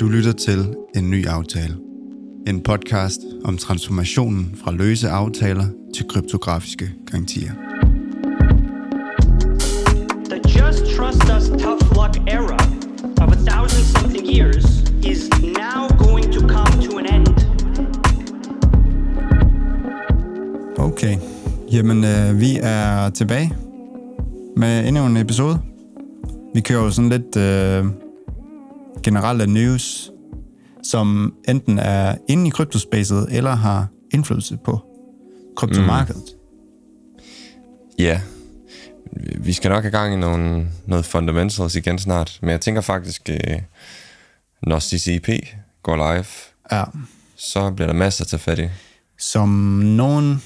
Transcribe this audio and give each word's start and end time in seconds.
Du 0.00 0.08
lytter 0.08 0.32
til 0.32 0.74
En 0.96 1.10
Ny 1.10 1.26
Aftale. 1.26 1.76
En 2.46 2.60
podcast 2.60 3.20
om 3.44 3.56
transformationen 3.56 4.54
fra 4.64 4.72
løse 4.72 5.08
aftaler 5.08 5.66
til 5.94 6.08
kryptografiske 6.08 6.90
garantier. 7.06 7.52
The 10.30 10.40
just 10.58 10.96
trust 10.96 11.22
us 11.36 11.48
tough 11.62 11.82
luck 11.98 12.28
era 12.28 12.58
of 13.22 13.32
a 13.32 13.50
thousand 13.50 13.84
something 13.84 14.36
years 14.36 14.64
is 15.04 15.30
now 15.42 15.88
going 16.06 16.32
to 16.32 16.40
come 16.40 16.82
to 16.86 16.98
an 16.98 17.14
end. 17.14 17.26
Okay. 20.78 21.16
Jamen, 21.72 22.04
øh, 22.04 22.40
vi 22.40 22.58
er 22.62 23.10
tilbage 23.10 23.52
med 24.56 24.88
endnu 24.88 25.06
en 25.06 25.16
episode. 25.16 25.58
Vi 26.54 26.60
kører 26.60 26.82
jo 26.82 26.90
sådan 26.90 27.10
lidt 27.10 27.36
øh, 27.36 28.07
generelle 29.02 29.46
news, 29.46 30.10
som 30.82 31.34
enten 31.48 31.78
er 31.78 32.16
inde 32.28 32.46
i 32.46 32.50
kryptospacet, 32.50 33.26
eller 33.30 33.54
har 33.54 33.86
indflydelse 34.14 34.56
på 34.64 34.80
kryptomarkedet. 35.56 36.22
Mm. 36.24 37.24
Ja, 37.98 38.20
vi 39.40 39.52
skal 39.52 39.70
nok 39.70 39.82
have 39.84 39.90
gang 39.90 40.14
i 40.14 40.16
nogle, 40.16 40.68
noget 40.86 41.04
fundamentals 41.04 41.74
igen 41.76 41.98
snart, 41.98 42.38
men 42.42 42.50
jeg 42.50 42.60
tænker 42.60 42.80
faktisk, 42.80 43.30
øh, 43.30 43.62
når 44.62 44.78
CCP 44.80 45.28
går 45.82 45.96
live, 45.96 46.24
Ja. 46.72 46.84
så 47.36 47.70
bliver 47.70 47.86
der 47.86 47.94
masser 47.94 48.24
at 48.24 48.28
tage 48.28 48.40
fat 48.40 48.58
i. 48.58 48.68
Som 49.18 49.48
nogen 49.82 50.42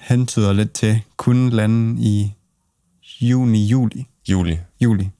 hentyder 0.00 0.52
lidt 0.52 0.72
til, 0.72 1.00
kunne 1.16 1.50
lande 1.50 2.02
i 2.02 2.32
juni, 3.20 3.66
juli. 3.66 4.06
Juli, 4.28 4.58
Juli, 4.80 5.10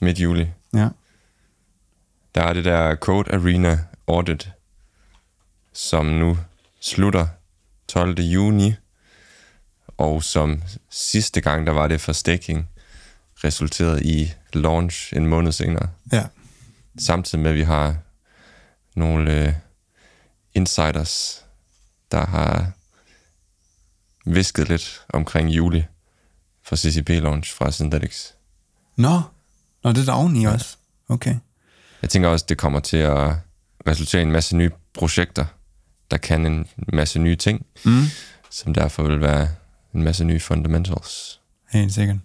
midt 0.00 0.18
juli, 0.20 0.46
ja. 0.74 0.88
Der 2.34 2.42
er 2.42 2.52
det 2.52 2.64
der 2.64 2.96
Code 2.96 3.34
Arena 3.34 3.78
Audit, 4.06 4.50
som 5.72 6.06
nu 6.06 6.38
slutter 6.80 7.26
12. 7.88 8.20
juni, 8.20 8.74
og 9.98 10.22
som 10.22 10.62
sidste 10.90 11.40
gang, 11.40 11.66
der 11.66 11.72
var 11.72 11.88
det 11.88 12.00
for 12.00 12.12
staking, 12.12 12.68
resulterede 13.44 14.04
i 14.04 14.32
launch 14.52 15.16
en 15.16 15.26
måned 15.26 15.52
senere. 15.52 15.88
Ja, 16.12 16.26
Samtidig 16.98 17.42
med, 17.42 17.50
at 17.50 17.56
vi 17.56 17.62
har 17.62 17.96
nogle 18.96 19.46
øh, 19.46 19.54
insiders, 20.54 21.44
der 22.12 22.26
har 22.26 22.72
visket 24.26 24.68
lidt 24.68 25.06
omkring 25.08 25.50
juli 25.50 25.84
for 26.62 26.76
CCP-launch 26.76 27.54
fra 27.54 27.70
Synthetics. 27.70 28.34
Nå, 28.96 29.20
Nå 29.84 29.92
det 29.92 30.00
er 30.00 30.04
der 30.04 30.12
oveni 30.12 30.42
ja. 30.42 30.52
også. 30.52 30.76
Okay. 31.08 31.36
Jeg 32.02 32.10
tænker 32.10 32.28
også, 32.28 32.46
det 32.48 32.58
kommer 32.58 32.80
til 32.80 32.96
at 32.96 33.32
resultere 33.88 34.22
i 34.22 34.24
en 34.24 34.32
masse 34.32 34.56
nye 34.56 34.70
projekter, 34.94 35.44
der 36.10 36.16
kan 36.16 36.46
en 36.46 36.66
masse 36.92 37.18
nye 37.18 37.36
ting, 37.36 37.66
Mm. 37.84 38.02
som 38.50 38.74
derfor 38.74 39.02
vil 39.02 39.20
være 39.20 39.48
en 39.94 40.02
masse 40.02 40.24
nye 40.24 40.40
fundamentals. 40.40 41.40
Helt 41.72 41.92
sikkert. 41.94 42.16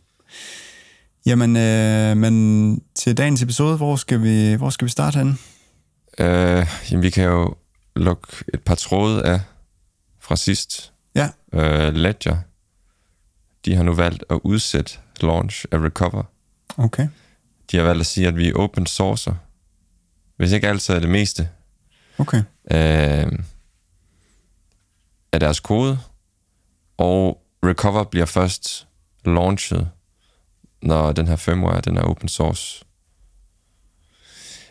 Jamen, 1.25 1.57
øh, 1.57 2.17
men 2.17 2.81
til 2.95 3.17
dagens 3.17 3.41
episode, 3.41 3.77
hvor 3.77 3.95
skal 3.95 4.21
vi, 4.23 4.53
hvor 4.53 4.69
skal 4.69 4.85
vi 4.85 4.89
starte 4.91 5.17
henne? 5.17 5.37
Øh, 6.19 6.67
jamen, 6.91 7.03
vi 7.03 7.09
kan 7.09 7.23
jo 7.23 7.55
lukke 7.95 8.27
et 8.53 8.61
par 8.61 8.75
tråde 8.75 9.25
af 9.25 9.41
fra 10.19 10.35
sidst. 10.35 10.93
Ja, 11.15 11.29
Øh, 11.53 11.93
Ledger, 11.93 12.37
de 13.65 13.75
har 13.75 13.83
nu 13.83 13.93
valgt 13.93 14.23
at 14.29 14.39
udsætte 14.43 14.97
launch 15.21 15.65
af 15.71 15.77
Recover. 15.79 16.23
okay. 16.77 17.07
De 17.71 17.77
har 17.77 17.83
valgt 17.83 17.99
at 17.99 18.05
sige, 18.05 18.27
at 18.27 18.37
vi 18.37 18.49
er 18.49 18.53
open 18.55 18.85
sourcer. 18.85 19.33
Hvis 20.43 20.51
ikke 20.51 20.67
altid 20.67 20.93
er 20.93 20.99
det 20.99 21.09
meste 21.09 21.49
Okay. 22.17 22.37
øh, 22.71 23.31
af 25.33 25.39
deres 25.39 25.59
kode. 25.59 25.99
Og 26.97 27.41
Recover 27.65 28.03
bliver 28.03 28.25
først 28.25 28.87
launchet, 29.25 29.89
når 30.81 31.11
den 31.11 31.27
her 31.27 31.35
firmware 31.35 31.81
den 31.81 31.97
er 31.97 32.01
open 32.01 32.29
source. 32.29 32.85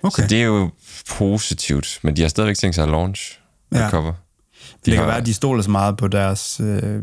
Okay. 0.02 0.22
Så 0.22 0.28
det 0.28 0.40
er 0.42 0.46
jo 0.46 0.70
positivt, 1.08 1.98
men 2.02 2.16
de 2.16 2.22
har 2.22 2.28
stadigvæk 2.28 2.56
tænkt 2.56 2.74
sig 2.74 2.82
at 2.84 2.90
launch 2.90 3.40
Ja. 3.72 3.86
Recover. 3.86 4.12
De 4.12 4.16
det 4.84 4.92
kan 4.92 4.96
har- 4.96 5.06
være, 5.06 5.16
at 5.16 5.26
de 5.26 5.34
stoler 5.34 5.62
så 5.62 5.70
meget 5.70 5.96
på 5.96 6.08
deres, 6.08 6.60
øh, 6.60 7.02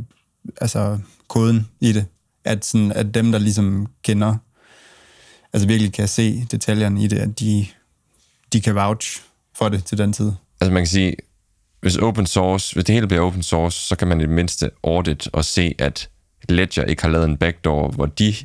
altså 0.62 1.00
koden 1.28 1.68
i 1.80 1.92
det, 1.94 2.06
at, 2.46 2.66
sådan, 2.66 2.92
at 2.92 3.14
dem, 3.14 3.32
der 3.32 3.40
ligesom 3.40 3.88
kender, 4.04 4.36
altså 5.54 5.68
virkelig 5.68 5.94
kan 5.94 6.08
se 6.08 6.46
detaljerne 6.52 7.04
i 7.04 7.08
det, 7.08 7.20
at 7.20 7.40
de, 7.40 7.68
de 8.54 8.62
kan 8.62 8.76
vouch 8.76 9.22
for 9.56 9.70
det 9.70 9.86
til 9.86 9.98
den 9.98 10.14
tid. 10.14 10.32
Altså 10.62 10.74
man 10.74 10.84
kan 10.84 10.88
sige, 10.88 11.16
hvis 11.82 11.98
open 11.98 12.26
source, 12.26 12.74
hvis 12.74 12.86
det 12.86 12.96
hele 12.96 13.08
bliver 13.08 13.24
open 13.24 13.44
source, 13.44 13.80
så 13.80 13.96
kan 13.96 14.08
man 14.08 14.20
i 14.20 14.24
det 14.24 14.30
mindste 14.30 14.70
audit 14.84 15.30
og 15.34 15.46
se, 15.46 15.76
at 15.80 16.10
Ledger 16.50 16.84
ikke 16.84 17.02
har 17.02 17.10
lavet 17.10 17.26
en 17.26 17.38
backdoor, 17.38 17.92
hvor 17.92 18.06
de 18.06 18.36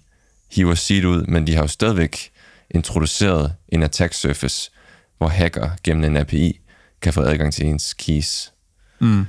hiver 0.52 0.74
seed 0.74 1.04
ud, 1.04 1.22
men 1.22 1.46
de 1.46 1.54
har 1.54 1.62
jo 1.62 1.66
stadigvæk 1.66 2.30
introduceret 2.70 3.54
en 3.68 3.82
attack 3.82 4.14
surface, 4.14 4.70
hvor 5.18 5.28
hacker 5.28 5.70
gennem 5.82 6.04
en 6.04 6.16
API 6.16 6.60
kan 7.02 7.12
få 7.12 7.22
adgang 7.22 7.52
til 7.52 7.66
ens 7.66 7.94
keys. 7.94 8.52
Mm. 9.00 9.26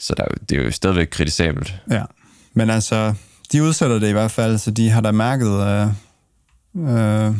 Så 0.00 0.14
der, 0.16 0.24
er 0.24 0.28
det 0.48 0.58
er 0.58 0.62
jo 0.62 0.70
stadigvæk 0.70 1.08
kritisabelt. 1.10 1.74
Ja, 1.90 2.04
men 2.54 2.70
altså, 2.70 3.14
de 3.52 3.62
udsætter 3.62 3.98
det 3.98 4.08
i 4.08 4.12
hvert 4.12 4.30
fald, 4.30 4.58
så 4.58 4.70
de 4.70 4.90
har 4.90 5.00
da 5.00 5.10
mærket 5.10 5.60
øh, 5.66 5.88
øh, 6.76 7.34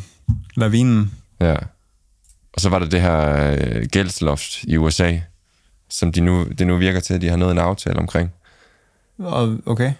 lavinen. 0.56 1.12
Ja. 1.40 1.56
Og 2.52 2.60
så 2.60 2.68
var 2.68 2.78
der 2.78 2.86
det 2.86 3.00
her 3.00 3.50
øh, 3.50 3.86
gældsloft 3.92 4.62
i 4.62 4.76
USA, 4.76 5.18
som 5.88 6.12
de 6.12 6.20
nu, 6.20 6.44
det 6.44 6.66
nu 6.66 6.76
virker 6.76 7.00
til, 7.00 7.14
at 7.14 7.20
de 7.20 7.28
har 7.28 7.36
nået 7.36 7.52
en 7.52 7.58
aftale 7.58 7.98
omkring. 7.98 8.32
Okay. 9.66 9.92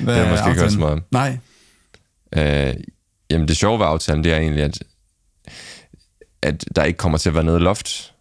Hvad 0.00 0.14
Det 0.16 0.20
jeg 0.20 0.30
måske 0.30 0.48
ikke 0.48 0.60
hørt 0.60 0.72
så 0.72 0.78
meget 0.78 0.92
om. 0.92 1.04
Nej, 1.10 1.38
Øh, 2.36 2.74
jamen 3.30 3.48
det 3.48 3.56
sjove 3.56 3.78
ved 3.78 3.86
aftalen, 3.86 4.24
det 4.24 4.32
er 4.32 4.38
egentlig, 4.38 4.64
at, 4.64 4.82
at 6.42 6.64
der 6.76 6.84
ikke 6.84 6.96
kommer 6.96 7.18
til 7.18 7.28
at 7.28 7.34
være 7.34 7.44
noget 7.44 7.62
loft, 7.62 8.14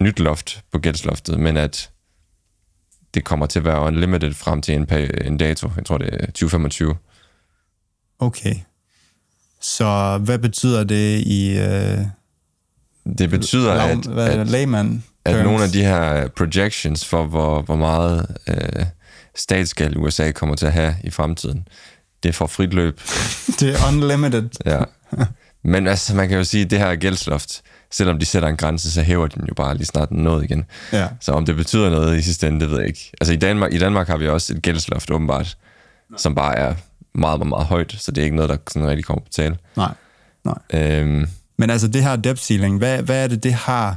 nyt 0.00 0.18
loft 0.18 0.64
på 0.72 0.78
gældsloftet, 0.78 1.40
men 1.40 1.56
at 1.56 1.90
det 3.14 3.24
kommer 3.24 3.46
til 3.46 3.58
at 3.58 3.64
være 3.64 3.80
unlimited 3.80 4.34
frem 4.34 4.62
til 4.62 4.74
en, 4.74 4.86
en 5.24 5.38
dato, 5.38 5.70
jeg 5.76 5.86
tror 5.86 5.98
det 5.98 6.08
er 6.12 6.26
2025. 6.26 6.96
okay. 8.18 8.54
Så 9.62 10.18
hvad 10.24 10.38
betyder 10.38 10.84
det 10.84 11.20
i 11.20 11.58
øh, 11.58 11.98
Det 13.18 13.30
betyder, 13.30 13.74
lav, 13.74 13.90
at, 13.90 14.06
hvad, 14.06 14.28
at, 14.28 14.46
layman 14.46 15.04
at 15.24 15.34
terms? 15.34 15.44
nogle 15.44 15.64
af 15.64 15.70
de 15.70 15.84
her 15.84 16.28
projections 16.28 17.04
for, 17.04 17.24
hvor, 17.24 17.62
hvor 17.62 17.76
meget 17.76 18.36
øh, 18.48 18.84
statsgæld 19.36 19.96
USA 19.96 20.30
kommer 20.30 20.56
til 20.56 20.66
at 20.66 20.72
have 20.72 20.94
i 21.04 21.10
fremtiden, 21.10 21.68
det 22.22 22.34
får 22.34 22.46
frit 22.46 22.74
løb. 22.74 23.00
Det 23.60 23.74
er 23.74 23.88
unlimited. 23.88 24.48
Ja. 24.66 24.78
Men 25.64 25.86
altså, 25.86 26.16
man 26.16 26.28
kan 26.28 26.38
jo 26.38 26.44
sige, 26.44 26.64
at 26.64 26.70
det 26.70 26.78
her 26.78 26.96
gældsloft, 26.96 27.62
selvom 27.90 28.18
de 28.18 28.24
sætter 28.24 28.48
en 28.48 28.56
grænse, 28.56 28.90
så 28.90 29.02
hæver 29.02 29.26
den 29.26 29.44
jo 29.48 29.54
bare 29.54 29.76
lige 29.76 29.86
snart 29.86 30.10
noget 30.10 30.44
igen. 30.44 30.64
Ja. 30.92 31.08
Så 31.20 31.32
om 31.32 31.46
det 31.46 31.56
betyder 31.56 31.90
noget 31.90 32.18
i 32.18 32.22
sidste 32.22 32.48
ende, 32.48 32.60
det 32.60 32.70
ved 32.70 32.78
jeg 32.78 32.88
ikke. 32.88 33.10
Altså 33.20 33.32
i 33.32 33.36
Danmark, 33.36 33.72
i 33.74 33.78
Danmark 33.78 34.08
har 34.08 34.16
vi 34.16 34.28
også 34.28 34.54
et 34.54 34.62
gældsloft 34.62 35.10
åbenbart, 35.10 35.56
som 36.16 36.34
bare 36.34 36.56
er 36.56 36.74
meget, 37.14 37.38
meget, 37.38 37.48
meget 37.48 37.66
højt, 37.66 37.96
så 37.98 38.12
det 38.12 38.20
er 38.20 38.24
ikke 38.24 38.36
noget, 38.36 38.48
der 38.48 38.56
sådan 38.68 38.88
rigtig 38.88 39.04
kommer 39.04 39.22
på 39.22 39.30
tale. 39.30 39.56
Nej, 39.76 39.92
nej. 40.44 40.58
Øhm, 40.74 41.28
men 41.60 41.70
altså 41.70 41.88
det 41.88 42.02
her 42.02 42.16
debt 42.16 42.38
ceiling, 42.38 42.78
hvad, 42.78 43.02
hvad 43.02 43.24
er 43.24 43.28
det, 43.28 43.42
det 43.42 43.54
har... 43.54 43.96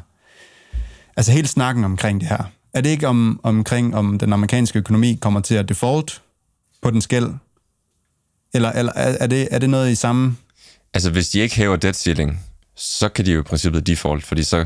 Altså 1.18 1.32
hele 1.32 1.48
snakken 1.48 1.84
omkring 1.84 2.22
det 2.22 2.30
her. 2.30 2.52
Er 2.74 2.82
det 2.82 2.90
ikke 2.90 3.08
om, 3.08 3.40
omkring, 3.44 3.96
om 3.96 4.20
den 4.20 4.34
amerikanske 4.34 4.80
økonomi 4.80 5.18
kommer 5.22 5.40
til 5.40 5.56
at 5.56 5.70
default 5.70 6.22
på 6.82 6.92
den 6.92 7.02
skæld? 7.02 7.34
Eller, 8.54 8.72
eller 8.72 8.92
er, 8.96 9.18
er, 9.20 9.28
det, 9.28 9.48
er 9.52 9.60
det 9.60 9.70
noget 9.70 9.92
i 9.92 9.96
samme... 9.96 10.36
altså 10.94 11.12
hvis 11.12 11.30
de 11.30 11.40
ikke 11.40 11.56
hæver 11.56 11.76
debt 11.76 11.96
ceiling, 11.98 12.40
så 12.76 13.10
kan 13.10 13.26
de 13.26 13.32
jo 13.32 13.40
i 13.40 13.44
princippet 13.44 13.88
default, 13.88 14.24
fordi 14.24 14.44
så 14.44 14.66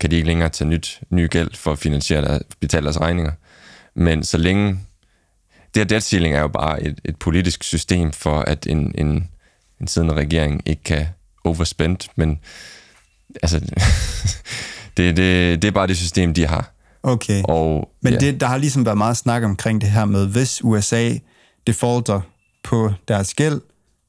kan 0.00 0.10
de 0.10 0.16
ikke 0.16 0.28
længere 0.28 0.48
tage 0.48 0.68
nyt, 0.68 1.00
ny 1.10 1.30
gæld 1.30 1.50
for 1.54 1.72
at 1.72 1.78
finansiere 1.78 2.22
der, 2.22 2.38
betale 2.60 2.84
deres 2.84 3.00
regninger. 3.00 3.32
Men 3.94 4.24
så 4.24 4.38
længe... 4.38 4.80
Det 5.74 5.80
her 5.80 5.84
debt 5.84 6.04
ceiling 6.04 6.34
er 6.34 6.40
jo 6.40 6.48
bare 6.48 6.82
et, 6.82 7.00
et 7.04 7.16
politisk 7.16 7.64
system 7.64 8.12
for, 8.12 8.40
at 8.40 8.66
en, 8.66 8.94
en, 8.98 9.28
en 9.80 9.86
siddende 9.86 10.14
regering 10.14 10.62
ikke 10.66 10.82
kan 10.82 11.06
overspend, 11.46 11.96
men 12.16 12.38
altså, 13.42 13.60
det, 14.96 15.16
det, 15.16 15.62
det 15.62 15.68
er 15.68 15.72
bare 15.72 15.86
det 15.86 15.96
system, 15.96 16.34
de 16.34 16.46
har. 16.46 16.72
Okay. 17.02 17.42
Og, 17.44 17.88
Men 18.02 18.12
ja, 18.12 18.18
det, 18.18 18.40
der 18.40 18.46
har 18.46 18.56
ligesom 18.56 18.84
været 18.84 18.98
meget 18.98 19.16
snak 19.16 19.42
omkring 19.42 19.80
det 19.80 19.90
her 19.90 20.04
med, 20.04 20.26
hvis 20.26 20.64
USA 20.64 21.12
defaulter 21.66 22.20
på 22.64 22.92
deres 23.08 23.34
gæld, 23.34 23.60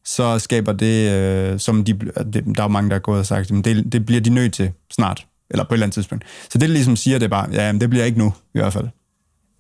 så 0.05 0.39
skaber 0.39 0.71
det, 0.73 1.11
øh, 1.11 1.59
som 1.59 1.83
de, 1.83 1.93
det, 2.33 2.43
der 2.57 2.63
er 2.63 2.67
mange, 2.67 2.89
der 2.89 2.95
er 2.95 2.99
gået 2.99 3.19
og 3.19 3.25
sagt, 3.25 3.51
men 3.51 3.61
det, 3.61 3.93
det 3.93 4.05
bliver 4.05 4.21
de 4.21 4.29
nødt 4.29 4.53
til 4.53 4.71
snart, 4.93 5.25
eller 5.49 5.63
på 5.63 5.73
et 5.73 5.75
eller 5.75 5.85
andet 5.85 5.93
tidspunkt. 5.93 6.23
Så 6.51 6.57
det 6.57 6.69
ligesom 6.69 6.95
siger, 6.95 7.19
det 7.19 7.25
er 7.25 7.29
bare, 7.29 7.49
ja, 7.53 7.71
det 7.71 7.89
bliver 7.89 8.05
ikke 8.05 8.17
nu, 8.17 8.33
i 8.55 8.59
hvert 8.59 8.73
fald. 8.73 8.87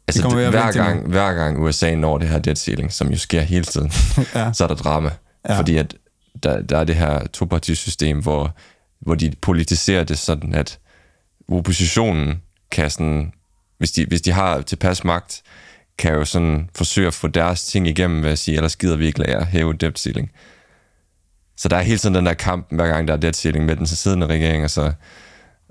altså, 0.07 0.29
det, 0.29 0.43
at 0.43 0.49
hver, 0.49 0.71
gang, 0.71 1.07
hver 1.07 1.33
gang 1.33 1.63
USA 1.63 1.95
når 1.95 2.17
det 2.17 2.27
her 2.27 2.39
debt 2.39 2.59
ceiling, 2.59 2.93
som 2.93 3.09
jo 3.09 3.17
sker 3.17 3.41
hele 3.41 3.63
tiden, 3.65 3.91
Ja. 4.35 4.53
så 4.53 4.63
er 4.63 4.67
der 4.67 4.75
drama. 4.75 5.09
Ja. 5.49 5.59
Fordi 5.59 5.77
at 5.77 5.95
der, 6.43 6.61
der 6.61 6.77
er 6.77 6.83
det 6.83 6.95
her 6.95 7.27
topartisystem, 7.27 8.21
hvor 8.21 8.55
hvor 8.99 9.15
de 9.15 9.33
politiserer 9.41 10.03
det 10.03 10.17
sådan, 10.17 10.55
at 10.55 10.79
oppositionen 11.51 12.41
kan 12.71 12.89
sådan, 12.89 13.33
hvis 13.77 13.91
de, 13.91 14.05
hvis 14.05 14.21
de 14.21 14.31
har 14.31 14.61
tilpas 14.61 15.03
magt, 15.03 15.41
kan 15.97 16.13
jo 16.13 16.25
sådan 16.25 16.69
forsøge 16.75 17.07
at 17.07 17.13
få 17.13 17.27
deres 17.27 17.63
ting 17.63 17.87
igennem 17.87 18.23
ved 18.23 18.29
at 18.29 18.39
sige, 18.39 18.55
ellers 18.57 18.75
gider 18.75 18.95
vi 18.95 19.05
ikke 19.05 19.19
lade 19.19 19.31
jer 19.31 19.45
hæve 19.45 19.73
debt 19.73 19.99
ceiling. 19.99 20.31
Så 21.57 21.69
der 21.69 21.77
er 21.77 21.81
hele 21.81 21.97
tiden 21.97 22.15
den 22.15 22.25
der 22.25 22.33
kamp, 22.33 22.67
hver 22.71 22.87
gang 22.87 23.07
der 23.07 23.13
er 23.13 23.17
debt 23.17 23.35
ceiling 23.35 23.65
med 23.65 23.75
den 23.75 23.87
siddende 23.87 24.27
regering, 24.27 24.63
og 24.63 24.69
så, 24.69 24.93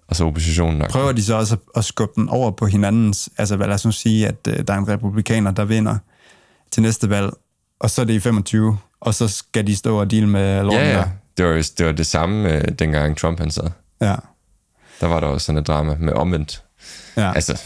og 0.08 0.16
så 0.16 0.24
oppositionen. 0.24 0.78
Nok. 0.78 0.90
Prøver 0.90 1.12
de 1.12 1.24
så 1.24 1.34
også 1.34 1.56
at, 1.76 1.84
skubbe 1.84 2.12
den 2.16 2.28
over 2.28 2.50
på 2.50 2.66
hinandens, 2.66 3.28
altså 3.38 3.56
hvad 3.56 3.66
lad 3.66 3.74
os 3.74 3.84
nu 3.84 3.92
sige, 3.92 4.28
at 4.28 4.48
øh, 4.48 4.66
der 4.66 4.74
er 4.74 4.78
en 4.78 4.88
republikaner, 4.88 5.50
der 5.50 5.64
vinder 5.64 5.98
til 6.70 6.82
næste 6.82 7.10
valg, 7.10 7.30
og 7.80 7.90
så 7.90 8.00
er 8.00 8.04
det 8.04 8.14
i 8.14 8.20
25, 8.20 8.78
og 9.00 9.14
så 9.14 9.28
skal 9.28 9.66
de 9.66 9.76
stå 9.76 10.00
og 10.00 10.10
deal 10.10 10.28
med 10.28 10.62
lorten 10.62 10.80
Ja, 10.80 10.88
ja. 10.90 10.96
der. 10.96 11.04
Det 11.36 11.44
var, 11.46 11.52
det 11.78 11.86
var 11.86 11.92
det 11.92 12.06
samme, 12.06 12.52
øh, 12.52 12.64
dengang 12.78 13.16
Trump 13.18 13.38
han 13.38 13.50
sad. 13.50 13.70
Ja. 14.00 14.14
Der 15.00 15.06
var 15.06 15.20
der 15.20 15.26
også 15.26 15.44
sådan 15.44 15.58
et 15.60 15.66
drama 15.66 15.96
med 16.00 16.12
omvendt. 16.12 16.62
ja. 17.16 17.32
Altså, 17.34 17.60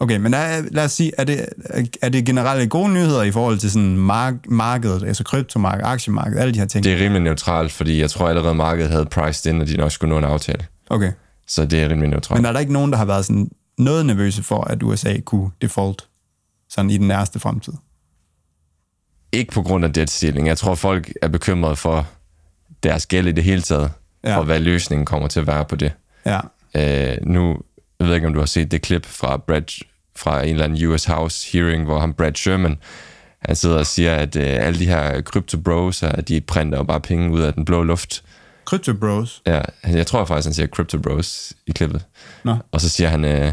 Okay, 0.00 0.16
men 0.16 0.34
er, 0.34 0.62
lad 0.70 0.84
os 0.84 0.92
sige, 0.92 1.12
er 1.18 1.24
det, 1.24 1.46
er 2.02 2.08
det 2.08 2.24
generelle 2.26 2.66
gode 2.66 2.92
nyheder 2.92 3.22
i 3.22 3.30
forhold 3.30 3.58
til 3.58 3.70
sådan 3.70 3.96
mark- 3.96 4.46
markedet, 4.50 5.04
altså 5.06 5.24
kryptomarkedet, 5.24 5.86
aktiemarkedet, 5.88 6.40
alle 6.40 6.54
de 6.54 6.58
her 6.58 6.66
ting? 6.66 6.84
det 6.84 6.92
er 6.92 6.98
rimelig 7.04 7.22
neutralt, 7.22 7.72
fordi 7.72 8.00
jeg 8.00 8.10
tror 8.10 8.28
allerede, 8.28 8.54
markedet 8.54 8.90
havde 8.90 9.06
priced 9.06 9.52
ind, 9.52 9.62
at 9.62 9.68
de 9.68 9.76
nok 9.76 9.92
skulle 9.92 10.10
nå 10.10 10.18
en 10.18 10.24
aftale. 10.24 10.66
Okay. 10.90 11.12
Så 11.46 11.64
det 11.66 11.82
er 11.82 11.88
rimelig 11.88 12.08
neutralt. 12.10 12.38
Men 12.40 12.46
er 12.46 12.52
der 12.52 12.60
ikke 12.60 12.72
nogen, 12.72 12.90
der 12.92 12.98
har 12.98 13.04
været 13.04 13.24
sådan 13.26 13.50
noget 13.78 14.06
nervøse 14.06 14.42
for, 14.42 14.60
at 14.64 14.82
USA 14.82 15.20
kunne 15.20 15.50
default 15.62 16.06
sådan 16.70 16.90
i 16.90 16.98
den 16.98 17.08
nærmeste 17.08 17.38
fremtid? 17.40 17.72
Ikke 19.36 19.52
på 19.52 19.62
grund 19.62 19.84
af 19.84 19.92
debt 19.92 20.10
ceiling. 20.10 20.46
Jeg 20.46 20.58
tror, 20.58 20.74
folk 20.74 21.12
er 21.22 21.28
bekymrede 21.28 21.76
for 21.76 22.06
deres 22.82 23.06
gæld 23.06 23.26
i 23.28 23.32
det 23.32 23.44
hele 23.44 23.62
taget, 23.62 23.90
Ja. 24.24 24.38
og 24.38 24.44
hvad 24.44 24.60
løsningen 24.60 25.06
kommer 25.06 25.28
til 25.28 25.40
at 25.40 25.46
være 25.46 25.64
på 25.64 25.76
det. 25.76 25.92
Ja. 26.26 26.40
Øh, 26.76 27.18
nu, 27.22 27.56
jeg 28.00 28.06
ved 28.08 28.14
ikke, 28.14 28.26
om 28.26 28.32
du 28.32 28.38
har 28.38 28.46
set 28.46 28.70
det 28.70 28.82
klip 28.82 29.06
fra 29.06 29.36
Brad, 29.36 29.84
fra 30.16 30.42
en 30.42 30.48
eller 30.48 30.64
anden 30.64 30.86
US 30.86 31.04
House 31.04 31.52
hearing, 31.52 31.84
hvor 31.84 32.00
han 32.00 32.14
Brad 32.14 32.34
Sherman, 32.34 32.76
han 33.38 33.56
sidder 33.56 33.78
og 33.78 33.86
siger, 33.86 34.14
at 34.14 34.36
øh, 34.36 34.42
alle 34.66 34.78
de 34.78 34.86
her 34.86 35.20
crypto 35.22 35.58
bros, 35.58 36.02
at 36.02 36.28
de 36.28 36.40
printer 36.40 36.82
bare 36.82 37.00
penge 37.00 37.30
ud 37.32 37.40
af 37.40 37.54
den 37.54 37.64
blå 37.64 37.82
luft. 37.82 38.24
Crypto 38.64 38.92
Bros. 38.94 39.42
Ja, 39.46 39.60
jeg 39.86 40.06
tror 40.06 40.24
faktisk, 40.24 40.46
han 40.46 40.54
siger 40.54 40.66
crypto 40.66 40.98
bros 40.98 41.52
i 41.66 41.70
klippet. 41.72 42.04
Nå. 42.44 42.56
Og 42.72 42.80
så 42.80 42.88
siger 42.88 43.08
han, 43.08 43.24
øh, 43.24 43.52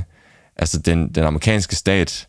altså 0.56 0.80
den, 0.80 1.10
den 1.10 1.24
amerikanske 1.24 1.76
stat, 1.76 2.28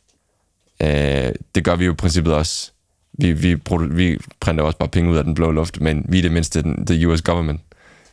øh, 0.82 1.32
det 1.54 1.64
gør 1.64 1.76
vi 1.76 1.84
jo 1.84 1.92
i 1.92 1.96
princippet 1.96 2.34
også. 2.34 2.72
Vi, 3.18 3.32
vi, 3.32 3.56
vi 3.90 4.18
printer 4.40 4.64
også 4.64 4.78
bare 4.78 4.88
penge 4.88 5.10
ud 5.10 5.16
af 5.16 5.24
den 5.24 5.34
blå 5.34 5.50
luft, 5.50 5.80
men 5.80 6.06
vi 6.08 6.18
er 6.18 6.22
det 6.22 6.32
mindste 6.32 6.62
den, 6.62 6.86
the 6.86 7.08
US 7.08 7.22
government. 7.22 7.60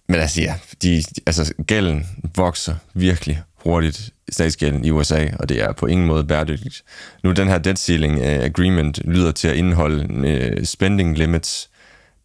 Men 0.07 0.19
altså 0.19 0.42
ja, 0.42 0.56
de, 0.83 1.03
altså 1.25 1.53
gælden 1.68 2.06
vokser 2.36 2.75
virkelig 2.94 3.42
hurtigt, 3.56 4.13
statsgælden 4.30 4.86
i 4.86 4.92
USA, 4.92 5.27
og 5.39 5.50
det 5.50 5.62
er 5.62 5.71
på 5.71 5.86
ingen 5.86 6.07
måde 6.07 6.24
bæredygtigt. 6.24 6.83
Nu 7.24 7.31
den 7.31 7.48
her 7.48 7.57
debt 7.57 7.80
ceiling 7.80 8.18
uh, 8.18 8.25
agreement 8.25 9.00
lyder 9.06 9.31
til 9.31 9.48
at 9.48 9.56
indeholde 9.56 10.57
uh, 10.57 10.63
spending 10.63 11.18
limits 11.18 11.69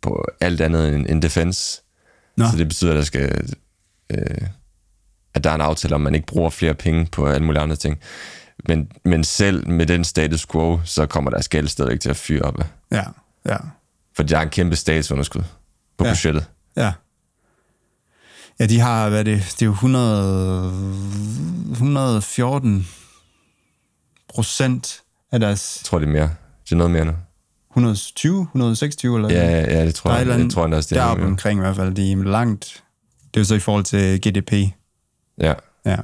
på 0.02 0.26
alt 0.40 0.60
andet 0.60 0.94
end, 0.94 1.06
end 1.08 1.22
defense. 1.22 1.82
Nå. 2.36 2.44
Så 2.50 2.56
det 2.56 2.68
betyder, 2.68 2.90
at 2.90 2.96
der 2.96 3.02
skal 3.02 3.54
øh, 4.10 4.48
at 5.36 5.44
der 5.44 5.50
er 5.50 5.54
en 5.54 5.60
aftale 5.60 5.94
om, 5.94 6.00
at 6.00 6.04
man 6.04 6.14
ikke 6.14 6.26
bruger 6.26 6.50
flere 6.50 6.74
penge 6.74 7.06
på 7.12 7.26
alle 7.26 7.46
mulige 7.46 7.62
andre 7.62 7.76
ting. 7.76 7.98
Men, 8.68 8.92
men 9.04 9.24
selv 9.24 9.68
med 9.68 9.86
den 9.86 10.04
status 10.04 10.46
quo, 10.46 10.80
så 10.84 11.06
kommer 11.06 11.30
deres 11.30 11.48
gæld 11.48 11.68
stadigvæk 11.68 12.00
til 12.00 12.10
at 12.10 12.16
fyre 12.16 12.42
op. 12.42 12.58
Ja, 12.92 13.02
ja, 13.46 13.56
For 14.16 14.22
der 14.22 14.38
er 14.38 14.42
en 14.42 14.50
kæmpe 14.50 14.76
statsunderskud 14.76 15.42
på 15.98 16.04
Ja. 16.04 16.08
ja. 16.08 16.12
budgettet. 16.14 16.46
ja. 16.76 16.92
Ja, 18.60 18.66
de 18.66 18.80
har, 18.80 19.08
hvad 19.08 19.18
er 19.18 19.22
det, 19.22 19.42
det 19.52 19.62
er 19.62 19.66
jo 19.66 19.72
100, 19.72 20.72
114 21.70 22.86
procent 24.34 25.02
af 25.32 25.40
deres 25.40 25.78
Jeg 25.82 25.84
tror, 25.86 25.98
det 25.98 26.06
er 26.06 26.10
mere. 26.12 26.30
Det 26.64 26.72
er 26.72 26.76
noget 26.76 26.90
mere 26.90 27.04
nu. 27.04 27.12
120, 27.70 28.42
126 28.42 29.16
eller 29.16 29.30
Ja, 29.30 29.50
ja, 29.50 29.78
ja 29.78 29.86
det 29.86 29.94
tror 29.94 30.10
jeg. 30.14 30.26
Jeg 30.26 30.34
andet 30.34 30.52
tror 30.52 30.66
også, 30.74 30.88
det 30.94 31.00
er 31.00 31.04
deroppe 31.04 31.24
omkring 31.24 31.60
i 31.60 31.62
hvert 31.62 31.76
fald. 31.76 31.94
De 31.94 32.12
er 32.12 32.16
langt. 32.16 32.84
Det 33.34 33.36
er 33.36 33.40
jo 33.40 33.44
så 33.44 33.54
i 33.54 33.58
forhold 33.58 33.84
til 33.84 34.20
GDP. 34.20 34.52
Ja. 35.38 35.54
Ja, 35.86 35.96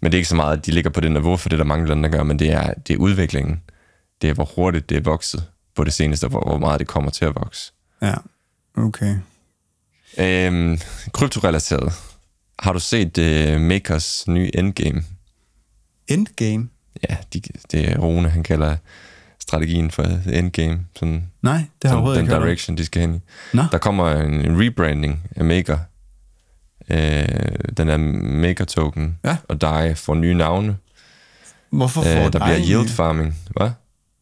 Men 0.00 0.12
det 0.12 0.16
er 0.16 0.18
ikke 0.18 0.28
så 0.28 0.36
meget, 0.36 0.56
at 0.58 0.66
de 0.66 0.70
ligger 0.70 0.90
på 0.90 1.00
det 1.00 1.12
niveau, 1.12 1.36
for 1.36 1.48
det 1.48 1.56
er 1.56 1.58
der 1.58 1.64
mange 1.64 1.86
lande, 1.88 2.02
der 2.02 2.08
gør, 2.08 2.22
men 2.22 2.38
det 2.38 2.52
er, 2.52 2.74
det 2.74 2.94
er 2.94 2.98
udviklingen. 2.98 3.62
Det 4.22 4.30
er, 4.30 4.34
hvor 4.34 4.44
hurtigt 4.56 4.88
det 4.88 4.96
er 4.96 5.00
vokset 5.00 5.44
på 5.76 5.84
det 5.84 5.92
seneste, 5.92 6.24
og 6.24 6.30
hvor, 6.30 6.40
hvor 6.40 6.58
meget 6.58 6.78
det 6.80 6.86
kommer 6.86 7.10
til 7.10 7.24
at 7.24 7.34
vokse. 7.34 7.72
ja. 8.02 8.14
Okay. 8.76 9.16
Øhm, 10.18 10.78
kryptorelateret. 11.12 11.92
Har 12.58 12.72
du 12.72 12.78
set 12.78 13.18
uh, 13.18 13.60
Makers 13.60 14.28
nye 14.28 14.50
Endgame? 14.54 15.02
Endgame? 16.08 16.68
Ja, 17.10 17.16
de, 17.34 17.40
det 17.72 17.90
er 17.90 17.98
Rune, 17.98 18.28
han 18.28 18.42
kalder 18.42 18.76
strategien 19.38 19.90
for 19.90 20.02
Endgame. 20.32 20.80
Sådan, 20.96 21.30
Nej, 21.42 21.52
det 21.52 21.64
har 21.84 21.88
jeg 21.88 21.92
overhovedet 21.92 22.20
den 22.20 22.26
ikke 22.26 22.44
direction, 22.44 22.76
de 22.76 22.84
skal 22.84 23.00
hen 23.00 23.14
i. 23.14 23.20
Nå. 23.56 23.62
Der 23.72 23.78
kommer 23.78 24.10
en, 24.12 24.34
en 24.34 24.60
rebranding 24.64 25.28
af 25.36 25.44
Maker. 25.44 25.78
Øh, 26.90 27.74
den 27.76 27.88
er 27.88 27.96
Maker-token 28.40 29.18
Ja. 29.24 29.36
og 29.48 29.60
DAI 29.60 29.94
får 29.94 30.14
nye 30.14 30.34
navne. 30.34 30.76
Hvorfor 31.70 32.02
får 32.02 32.10
Øh, 32.10 32.16
der 32.16 32.30
dig 32.30 32.40
bliver 32.40 32.58
yield 32.60 32.88
farming. 32.88 33.36
Hvad? 33.56 33.70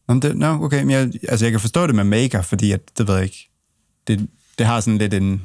Nå, 0.07 0.19
det, 0.19 0.37
no, 0.37 0.63
okay, 0.65 0.81
men 0.81 0.91
jeg, 0.91 1.11
altså 1.29 1.45
jeg 1.45 1.51
kan 1.51 1.59
forstå 1.59 1.87
det 1.87 1.95
med 1.95 2.03
maker, 2.03 2.41
fordi 2.41 2.71
at, 2.71 2.81
det 2.97 3.07
ved 3.07 3.15
jeg 3.15 3.23
ikke, 3.23 3.49
det, 4.07 4.27
det 4.57 4.65
har 4.65 4.79
sådan 4.79 4.97
lidt 4.97 5.13
en 5.13 5.41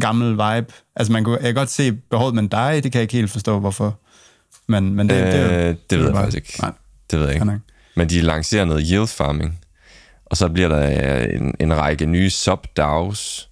gammel 0.00 0.30
vibe. 0.30 0.72
Altså 0.96 1.12
man 1.12 1.24
kunne, 1.24 1.34
jeg 1.34 1.42
kan 1.44 1.54
godt 1.54 1.70
se 1.70 1.92
behovet, 1.92 2.34
men 2.34 2.48
dig, 2.48 2.80
det 2.84 2.92
kan 2.92 2.98
jeg 2.98 3.02
ikke 3.02 3.14
helt 3.14 3.30
forstå, 3.30 3.58
hvorfor. 3.60 4.00
Men, 4.68 4.94
men 4.94 5.08
det, 5.08 5.16
Øh, 5.16 5.32
det, 5.32 5.40
det, 5.68 5.90
det 5.90 5.98
ved 5.98 6.06
jeg 6.06 6.14
faktisk 6.14 6.36
ikke. 6.36 6.58
Nej, 6.62 6.72
Det 7.10 7.18
ved 7.18 7.26
jeg 7.26 7.34
ikke. 7.34 7.60
Men 7.96 8.08
de 8.08 8.20
lancerer 8.20 8.64
noget 8.64 8.86
yield 8.90 9.06
farming. 9.06 9.60
Og 10.26 10.36
så 10.36 10.48
bliver 10.48 10.68
der 10.68 11.20
øh, 11.22 11.40
en, 11.40 11.54
en 11.60 11.76
række 11.76 12.06
nye 12.06 12.28
sub-DAOs. 12.30 13.48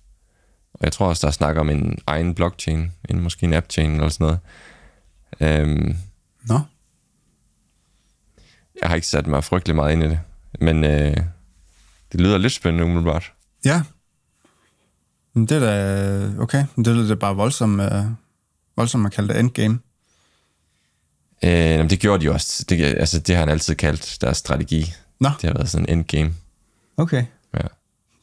Og 0.82 0.87
jeg 0.87 0.93
tror 0.93 1.06
også, 1.08 1.20
der 1.20 1.29
er 1.29 1.32
snak 1.32 1.56
om 1.56 1.70
en 1.70 1.99
egen 2.06 2.34
blockchain. 2.34 2.93
En, 3.08 3.20
måske 3.20 3.44
en 3.46 3.52
app-chain 3.55 3.90
eller 3.90 4.08
sådan 4.08 4.25
noget. 4.25 4.38
Øhm, 5.61 5.96
Nå, 6.44 6.61
jeg 8.81 8.88
har 8.88 8.94
ikke 8.94 9.06
sat 9.06 9.26
mig 9.26 9.44
frygtelig 9.44 9.76
meget 9.76 9.93
ind 9.93 10.02
i 10.02 10.06
det. 10.08 10.20
Men 10.61 10.84
øh, 10.84 11.17
det 12.12 12.20
lyder 12.20 12.38
lidt 12.38 12.52
spændende 12.52 12.84
umiddelbart. 12.84 13.32
ja. 13.64 13.82
Men 15.34 15.46
det 15.46 15.56
er 15.56 15.61
da, 15.61 16.43
okay, 16.43 16.64
det 16.76 16.87
er 16.87 17.08
da 17.08 17.14
bare 17.14 17.37
voldsomt, 17.37 17.80
uh, 17.80 17.88
voldsomt 18.76 19.06
at 19.06 19.12
kalde 19.12 19.28
det 19.35 19.40
endgame. 19.40 19.78
Øh, 21.45 21.50
jamen, 21.50 21.90
det 21.90 22.00
gjorde 22.00 22.21
de 22.21 22.25
jo 22.25 22.33
også. 22.33 22.64
Det, 22.68 22.85
altså, 22.85 23.18
det 23.21 23.35
har 23.35 23.42
han 23.42 23.49
altid 23.49 23.75
kaldt 23.75 24.18
deres 24.21 24.37
strategi. 24.37 24.92
Nå, 25.21 25.28
Det 25.40 25.49
har 25.50 25.54
været 25.54 25.68
sådan 25.71 25.87
en 25.88 25.99
endgame. 25.99 26.35
okay. 26.97 27.25
Ja. 27.54 27.61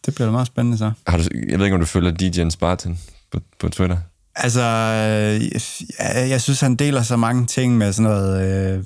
Det 0.10 0.16
bliver 0.16 0.28
da 0.28 0.32
meget 0.32 0.48
spændende 0.48 0.78
så. 0.78 0.92
Har 1.08 1.18
du, 1.18 1.24
jeg 1.50 1.60
ved 1.60 1.66
ikke, 1.66 1.74
om 1.76 1.80
du 1.82 1.86
følger 1.86 2.12
DJ 2.12 2.50
Spartan 2.50 2.98
på, 3.32 3.40
på 3.60 3.70
Twitter? 3.70 3.98
Altså, 4.36 4.62
jeg, 4.62 6.30
jeg 6.30 6.42
synes, 6.42 6.62
han 6.62 6.76
deler 6.76 7.02
så 7.04 7.16
mange 7.18 7.46
ting 7.46 7.78
med 7.78 7.94
sådan 7.94 8.12
noget, 8.12 8.46
øh, 8.78 8.84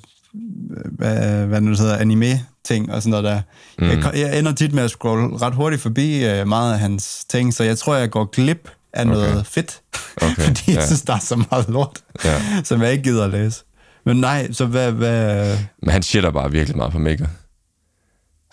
hvad, 0.92 1.46
hvad 1.46 1.62
nu 1.62 1.72
det 1.72 1.80
hedder, 1.80 1.98
anime-ting 1.98 2.92
og 2.92 3.02
sådan 3.02 3.10
noget 3.10 3.24
der. 3.24 3.42
Mm. 3.80 3.90
Jeg, 3.90 4.12
jeg 4.16 4.40
ender 4.40 4.52
tit 4.52 4.74
med 4.74 4.84
at 4.84 4.90
scrolle 4.90 5.38
ret 5.38 5.54
hurtigt 5.54 5.82
forbi 5.82 6.26
øh, 6.26 6.48
meget 6.48 6.74
af 6.74 6.80
hans 6.80 7.26
ting, 7.30 7.54
så 7.54 7.64
jeg 7.64 7.78
tror, 7.78 7.96
jeg 7.96 8.10
går 8.10 8.26
glip 8.26 8.70
af 8.94 9.02
okay. 9.02 9.12
noget 9.14 9.46
fedt, 9.48 9.82
Okay, 10.22 10.42
fordi 10.48 10.64
jeg 10.68 10.76
ja. 10.76 10.86
synes, 10.86 11.02
der 11.02 11.14
er 11.14 11.20
så 11.20 11.44
meget 11.52 11.70
lort, 11.70 12.00
Ja. 12.26 12.42
som 12.64 12.82
jeg 12.82 12.92
ikke 12.92 13.04
gider 13.04 13.24
at 13.26 13.30
læse. 13.32 13.64
Men 14.06 14.18
nej, 14.18 14.52
så 14.52 14.66
hvad, 14.66 14.92
hvad 14.92 15.58
Men 15.82 15.90
han 15.90 16.04
shitter 16.04 16.32
bare 16.32 16.52
virkelig 16.52 16.78
meget 16.78 16.92
på 16.92 17.00
Maker. 17.00 17.28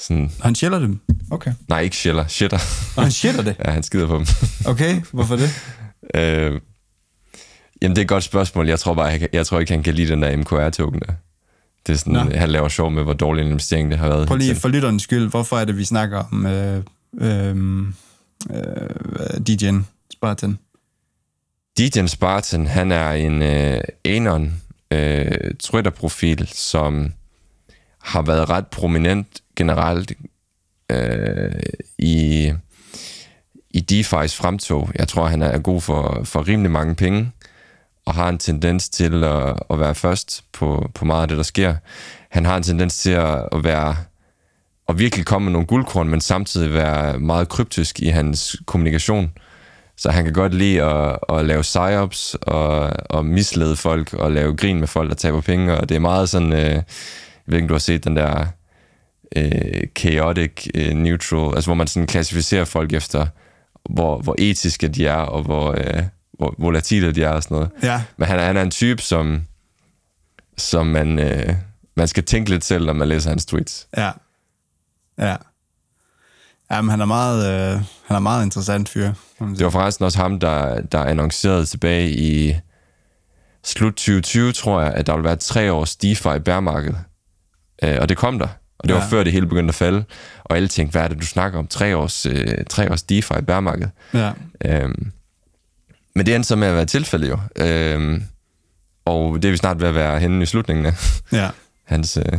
Sådan, 0.00 0.30
han 0.42 0.54
chiller 0.54 0.78
dem? 0.78 1.00
Okay. 1.30 1.52
nej, 1.68 1.80
ikke 1.80 1.96
shiller, 1.96 2.26
shitter. 2.26 2.58
Og 2.96 3.02
han 3.02 3.12
shitter 3.12 3.42
det? 3.42 3.56
ja, 3.64 3.70
han 3.70 3.82
skider 3.82 4.06
på 4.06 4.16
dem. 4.16 4.26
Okay, 4.72 5.02
hvorfor 5.12 5.36
det? 5.36 5.50
øh, 6.14 6.60
jamen, 7.82 7.96
det 7.96 7.98
er 7.98 8.02
et 8.02 8.08
godt 8.08 8.24
spørgsmål. 8.24 8.68
Jeg 8.68 8.78
tror 8.78 8.94
bare, 8.94 9.06
jeg, 9.06 9.28
jeg 9.32 9.46
tror 9.46 9.60
ikke, 9.60 9.72
han 9.72 9.82
kan 9.82 9.94
lide 9.94 10.08
den 10.08 10.22
der 10.22 10.36
MKR-token 10.36 11.00
der. 11.00 11.12
Det 11.86 11.92
er 11.92 11.96
sådan, 11.96 12.12
Nå. 12.12 12.20
han 12.34 12.48
laver 12.50 12.68
sjov 12.68 12.90
med, 12.90 13.02
hvor 13.02 13.12
dårlig 13.12 13.42
en 13.42 13.48
investering 13.48 13.90
det 13.90 13.98
har 13.98 14.08
været. 14.08 14.28
Prøv 14.28 14.36
lige 14.36 14.54
for 14.54 14.68
lytterens 14.68 15.02
skyld, 15.02 15.28
hvorfor 15.30 15.58
er 15.58 15.64
det, 15.64 15.76
vi 15.76 15.84
snakker 15.84 16.24
om 16.32 16.46
øh, 16.46 16.82
øh, 17.20 17.56
øh, 18.50 19.40
DJ'en 19.48 19.82
Spartan? 20.12 20.58
DJ 21.78 22.06
Spartan, 22.06 22.66
han 22.66 22.92
er 22.92 23.10
en 23.10 23.42
øh, 23.42 23.80
Anon 24.04 24.62
øh, 24.90 25.54
Twitter-profil, 25.60 26.48
som 26.52 27.12
har 28.02 28.22
været 28.22 28.50
ret 28.50 28.66
prominent 28.66 29.40
generelt 29.56 30.12
øh, 30.90 31.62
i, 31.98 32.52
i 33.70 33.84
DeFi's 33.92 34.36
fremtog. 34.36 34.90
Jeg 34.98 35.08
tror, 35.08 35.26
han 35.26 35.42
er 35.42 35.58
god 35.58 35.80
for, 35.80 36.20
for 36.24 36.48
rimelig 36.48 36.70
mange 36.70 36.94
penge, 36.94 37.32
og 38.06 38.14
har 38.14 38.28
en 38.28 38.38
tendens 38.38 38.88
til 38.88 39.24
at, 39.24 39.56
at 39.70 39.80
være 39.80 39.94
først 39.94 40.44
på, 40.52 40.90
på 40.94 41.04
meget 41.04 41.22
af 41.22 41.28
det, 41.28 41.36
der 41.36 41.42
sker. 41.42 41.74
Han 42.30 42.46
har 42.46 42.56
en 42.56 42.62
tendens 42.62 42.98
til 42.98 43.10
at, 43.10 43.48
at 43.52 43.64
være 43.64 43.96
og 44.86 44.98
virkelig 44.98 45.26
komme 45.26 45.44
med 45.44 45.52
nogle 45.52 45.66
guldkorn, 45.66 46.08
men 46.08 46.20
samtidig 46.20 46.74
være 46.74 47.18
meget 47.18 47.48
kryptisk 47.48 48.00
i 48.00 48.08
hans 48.08 48.56
kommunikation. 48.66 49.32
Så 49.96 50.10
han 50.10 50.24
kan 50.24 50.32
godt 50.32 50.54
lide 50.54 50.82
at, 50.82 51.18
at 51.28 51.44
lave 51.44 51.62
psyops 51.62 52.34
og, 52.34 52.92
og 53.10 53.26
mislede 53.26 53.76
folk 53.76 54.12
og 54.12 54.32
lave 54.32 54.56
grin 54.56 54.78
med 54.80 54.86
folk, 54.88 55.10
der 55.10 55.16
taber 55.16 55.40
penge. 55.40 55.76
Og 55.76 55.88
det 55.88 55.94
er 55.94 56.00
meget 56.00 56.28
sådan... 56.28 56.52
Øh, 56.52 56.82
om 57.58 57.68
du 57.68 57.74
har 57.74 57.78
set 57.78 58.04
den 58.04 58.16
der 58.16 58.46
øh, 59.36 59.82
chaotic 59.98 60.66
øh, 60.74 60.94
neutral, 60.94 61.54
altså 61.54 61.68
hvor 61.68 61.74
man 61.74 61.86
sådan 61.86 62.06
klassificerer 62.06 62.64
folk 62.64 62.92
efter, 62.92 63.26
hvor, 63.90 64.18
hvor 64.22 64.34
etiske 64.38 64.88
de 64.88 65.06
er, 65.06 65.14
og 65.16 65.42
hvor, 65.42 65.70
øh, 65.78 66.02
hvor 66.32 66.54
volatile 66.58 67.12
de 67.12 67.22
er 67.22 67.28
og 67.30 67.42
sådan 67.42 67.54
noget. 67.54 67.70
Ja. 67.82 68.02
Men 68.16 68.28
han, 68.28 68.38
er- 68.38 68.44
han 68.44 68.56
er 68.56 68.62
en 68.62 68.70
type, 68.70 69.02
som, 69.02 69.42
som 70.58 70.86
man, 70.86 71.18
øh, 71.18 71.54
man 71.96 72.08
skal 72.08 72.24
tænke 72.24 72.50
lidt 72.50 72.64
selv, 72.64 72.86
når 72.86 72.92
man 72.92 73.08
læser 73.08 73.30
hans 73.30 73.46
tweets. 73.46 73.88
Ja. 73.96 74.10
Ja. 75.18 75.36
Jamen, 76.70 76.90
han 76.90 77.00
er 77.00 77.04
meget, 77.04 77.46
øh, 77.74 77.80
han 78.06 78.16
er 78.16 78.20
meget 78.20 78.44
interessant 78.44 78.88
fyr. 78.88 79.12
Det 79.40 79.64
var 79.64 79.70
forresten 79.70 80.04
også 80.04 80.18
ham, 80.18 80.40
der, 80.40 80.80
der 80.80 81.04
annoncerede 81.04 81.66
tilbage 81.66 82.10
i 82.10 82.54
slut 83.64 83.92
2020, 83.92 84.52
tror 84.52 84.80
jeg, 84.80 84.92
at 84.94 85.06
der 85.06 85.12
ville 85.12 85.24
være 85.28 85.36
tre 85.36 85.72
års 85.72 85.96
DeFi 85.96 86.38
bærmarked. 86.44 86.94
Øh, 87.84 87.96
og 88.00 88.08
det 88.08 88.16
kom 88.16 88.38
der. 88.38 88.48
Og 88.78 88.88
det 88.88 88.94
var 88.96 89.00
Ja. 89.02 89.06
før 89.06 89.24
det 89.24 89.32
hele 89.32 89.46
begyndte 89.46 89.70
at 89.70 89.74
falde. 89.74 90.04
Og 90.44 90.56
alle 90.56 90.68
tænkte, 90.68 90.92
hvad 90.92 91.02
er 91.02 91.08
det, 91.08 91.20
du 91.20 91.26
snakker 91.26 91.58
om? 91.58 91.66
Tre 91.66 91.96
års, 91.96 92.26
øh, 92.26 92.54
tre 92.70 92.90
års 92.92 93.02
DeFi 93.02 93.34
bærmarked. 93.46 93.88
Ja. 94.14 94.32
Øhm, 94.64 95.12
men 96.14 96.26
det 96.26 96.34
endte 96.34 96.46
så 96.48 96.56
med 96.56 96.68
at 96.68 96.74
være 96.74 96.84
tilfældet 96.86 97.28
jo. 97.28 97.38
Øhm, 97.56 98.22
og 99.04 99.34
det 99.42 99.44
er 99.44 99.50
vi 99.50 99.56
snart 99.56 99.80
ved 99.80 99.88
at 99.88 99.94
være 99.94 100.18
henne 100.20 100.42
i 100.42 100.46
slutningen 100.46 100.86
af 100.86 100.92
Ja. 101.32 101.50
hans... 101.84 102.16
Øh, 102.16 102.38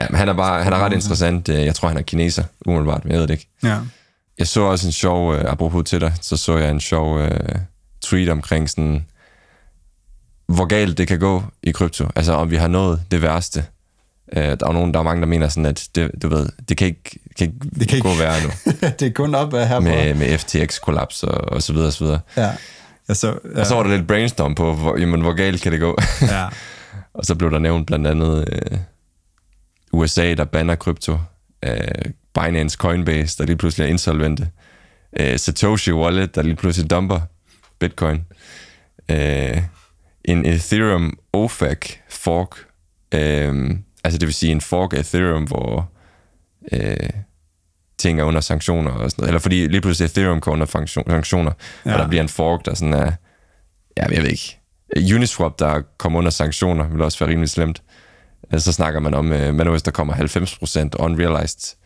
ja, 0.00 0.06
men 0.10 0.18
han 0.18 0.28
er, 0.28 0.32
bare, 0.32 0.64
han 0.64 0.72
er 0.72 0.78
ret 0.78 0.92
interessant. 0.92 1.48
Øh, 1.48 1.64
Jeg 1.64 1.74
tror, 1.74 1.88
han 1.88 1.96
er 1.96 2.02
kineser, 2.02 2.44
umiddelbart, 2.66 3.04
men 3.04 3.12
jeg 3.12 3.20
ved 3.20 3.26
det 3.28 3.34
ikke. 3.34 3.48
Ja. 3.62 3.78
Jeg 4.38 4.46
så 4.46 4.60
også 4.60 4.86
en 4.88 4.92
sjov, 4.92 5.34
øh, 5.34 5.44
apropos 5.52 5.84
til 5.88 6.00
dig, 6.00 6.12
så 6.20 6.36
så 6.36 6.56
jeg 6.56 6.70
en 6.70 6.80
sjov 6.80 7.18
øh, 7.20 7.54
tweet 8.04 8.28
omkring 8.28 8.70
sådan, 8.70 9.06
hvor 10.46 10.64
galt 10.64 10.98
det 10.98 11.08
kan 11.08 11.18
gå 11.18 11.42
i 11.62 11.70
krypto. 11.70 12.08
Altså 12.16 12.32
om 12.32 12.50
vi 12.50 12.56
har 12.56 12.68
nået 12.68 13.02
det 13.10 13.22
værste. 13.22 13.64
Øh, 14.36 14.42
der 14.42 14.50
er 14.50 14.56
jo 14.66 14.72
nogen, 14.72 14.94
der 14.94 15.00
er 15.00 15.04
mange, 15.04 15.20
der 15.20 15.26
mener 15.26 15.48
sådan, 15.48 15.66
at 15.66 15.88
det, 15.94 16.10
du 16.22 16.28
ved, 16.28 16.48
det 16.68 16.76
kan 16.76 16.86
ikke, 16.86 17.18
kan 17.38 17.46
ikke, 17.46 17.58
Det 17.78 17.88
kan 17.88 18.00
gå 18.00 18.08
ikke- 18.08 18.20
værre 18.20 18.42
nu. 18.42 18.50
det 18.98 19.02
er 19.02 19.12
kun 19.12 19.34
op 19.34 19.54
af 19.54 19.68
her 19.68 19.80
med, 19.80 20.14
med 20.14 20.38
FTX-kollaps 20.38 21.22
og, 21.22 21.52
og 21.52 21.62
så 21.62 21.72
videre 21.72 21.86
og 21.88 21.92
så 21.92 22.04
videre. 22.04 22.20
Ja. 22.36 22.50
Jeg 23.08 23.16
så, 23.16 23.38
ja. 23.54 23.60
Og 23.60 23.66
så 23.66 23.74
var 23.74 23.82
der 23.82 23.96
lidt 23.96 24.06
brainstorm 24.06 24.54
på, 24.54 24.74
hvor, 24.74 24.96
jamen, 24.98 25.20
hvor 25.20 25.32
galt 25.32 25.62
kan 25.62 25.72
det 25.72 25.80
gå? 25.80 25.98
ja. 26.22 26.46
og 27.14 27.24
så 27.24 27.34
blev 27.34 27.50
der 27.50 27.58
nævnt 27.58 27.86
blandt 27.86 28.06
andet 28.06 28.44
øh, 28.52 28.78
USA, 29.92 30.34
der 30.34 30.44
banner 30.44 30.74
krypto. 30.74 31.18
Øh, 31.64 31.78
Binance 32.34 32.76
Coinbase, 32.76 33.38
der 33.38 33.44
lige 33.44 33.56
pludselig 33.56 33.84
er 33.84 33.88
insolvente. 33.88 34.48
Øh, 35.20 35.38
Satoshi 35.38 35.92
Wallet, 35.92 36.34
der 36.34 36.42
lige 36.42 36.56
pludselig 36.56 36.90
dumper 36.90 37.20
Bitcoin. 37.78 38.24
Øh, 39.10 39.62
en 40.24 40.46
Ethereum 40.46 41.18
OFAC 41.32 41.78
fork. 42.10 42.56
Øh, 43.14 43.70
altså 44.06 44.18
det 44.18 44.26
vil 44.26 44.34
sige 44.34 44.52
en 44.52 44.60
fork 44.60 44.92
af 44.92 44.98
Ethereum, 44.98 45.44
hvor 45.44 45.90
øh, 46.72 47.10
ting 47.98 48.20
er 48.20 48.24
under 48.24 48.40
sanktioner 48.40 48.90
og 48.90 49.10
sådan 49.10 49.22
noget. 49.22 49.28
Eller 49.28 49.40
fordi 49.40 49.66
lige 49.66 49.80
pludselig 49.80 50.06
Ethereum 50.06 50.40
går 50.40 50.52
under 50.52 50.66
sanktioner, 50.66 51.52
ja. 51.86 51.92
og 51.92 51.98
der 51.98 52.08
bliver 52.08 52.22
en 52.22 52.28
fork, 52.28 52.64
der 52.64 52.74
sådan 52.74 52.94
er... 52.94 53.12
Ja, 53.96 54.06
jeg 54.10 54.22
ved 54.22 54.30
ikke. 54.30 54.58
Uniswap, 55.14 55.58
der 55.58 55.82
kommer 55.98 56.18
under 56.18 56.30
sanktioner, 56.30 56.88
vil 56.88 57.02
også 57.02 57.18
være 57.18 57.30
rimelig 57.30 57.50
slemt. 57.50 57.82
Øh, 58.54 58.60
Så 58.60 58.72
snakker 58.72 59.00
man 59.00 59.14
om, 59.14 59.32
øh, 59.32 59.54
nu 59.54 59.70
hvis 59.70 59.82
der 59.82 59.90
kommer 59.90 60.14
90% 60.14 61.04
unrealized 61.04 61.76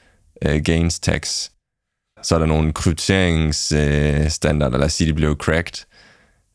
øh, 0.47 0.63
gains 0.65 1.01
tax. 1.01 1.49
Så 2.23 2.35
er 2.35 2.39
der 2.39 2.47
nogle 2.47 2.73
krypteringsstandarder, 2.73 4.79
lad 4.79 4.87
os 4.87 4.93
sige, 4.93 5.09
de 5.09 5.15
blev 5.15 5.37
cracked, 5.37 5.85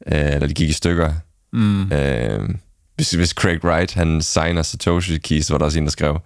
øh, 0.08 0.34
eller 0.34 0.48
de 0.48 0.54
gik 0.54 0.70
i 0.70 0.74
stykker. 0.74 1.14
Mm. 1.54 1.92
Øh, 1.92 2.50
hvis, 2.96 3.12
hvis 3.12 3.30
Craig 3.30 3.64
Wright, 3.64 3.94
han 3.94 4.22
signer 4.22 4.62
Satoshi 4.62 5.18
Keys, 5.18 5.52
var 5.52 5.58
der 5.58 5.66
også 5.66 5.78
en, 5.78 5.86
der 5.86 5.92
skrev. 5.92 6.20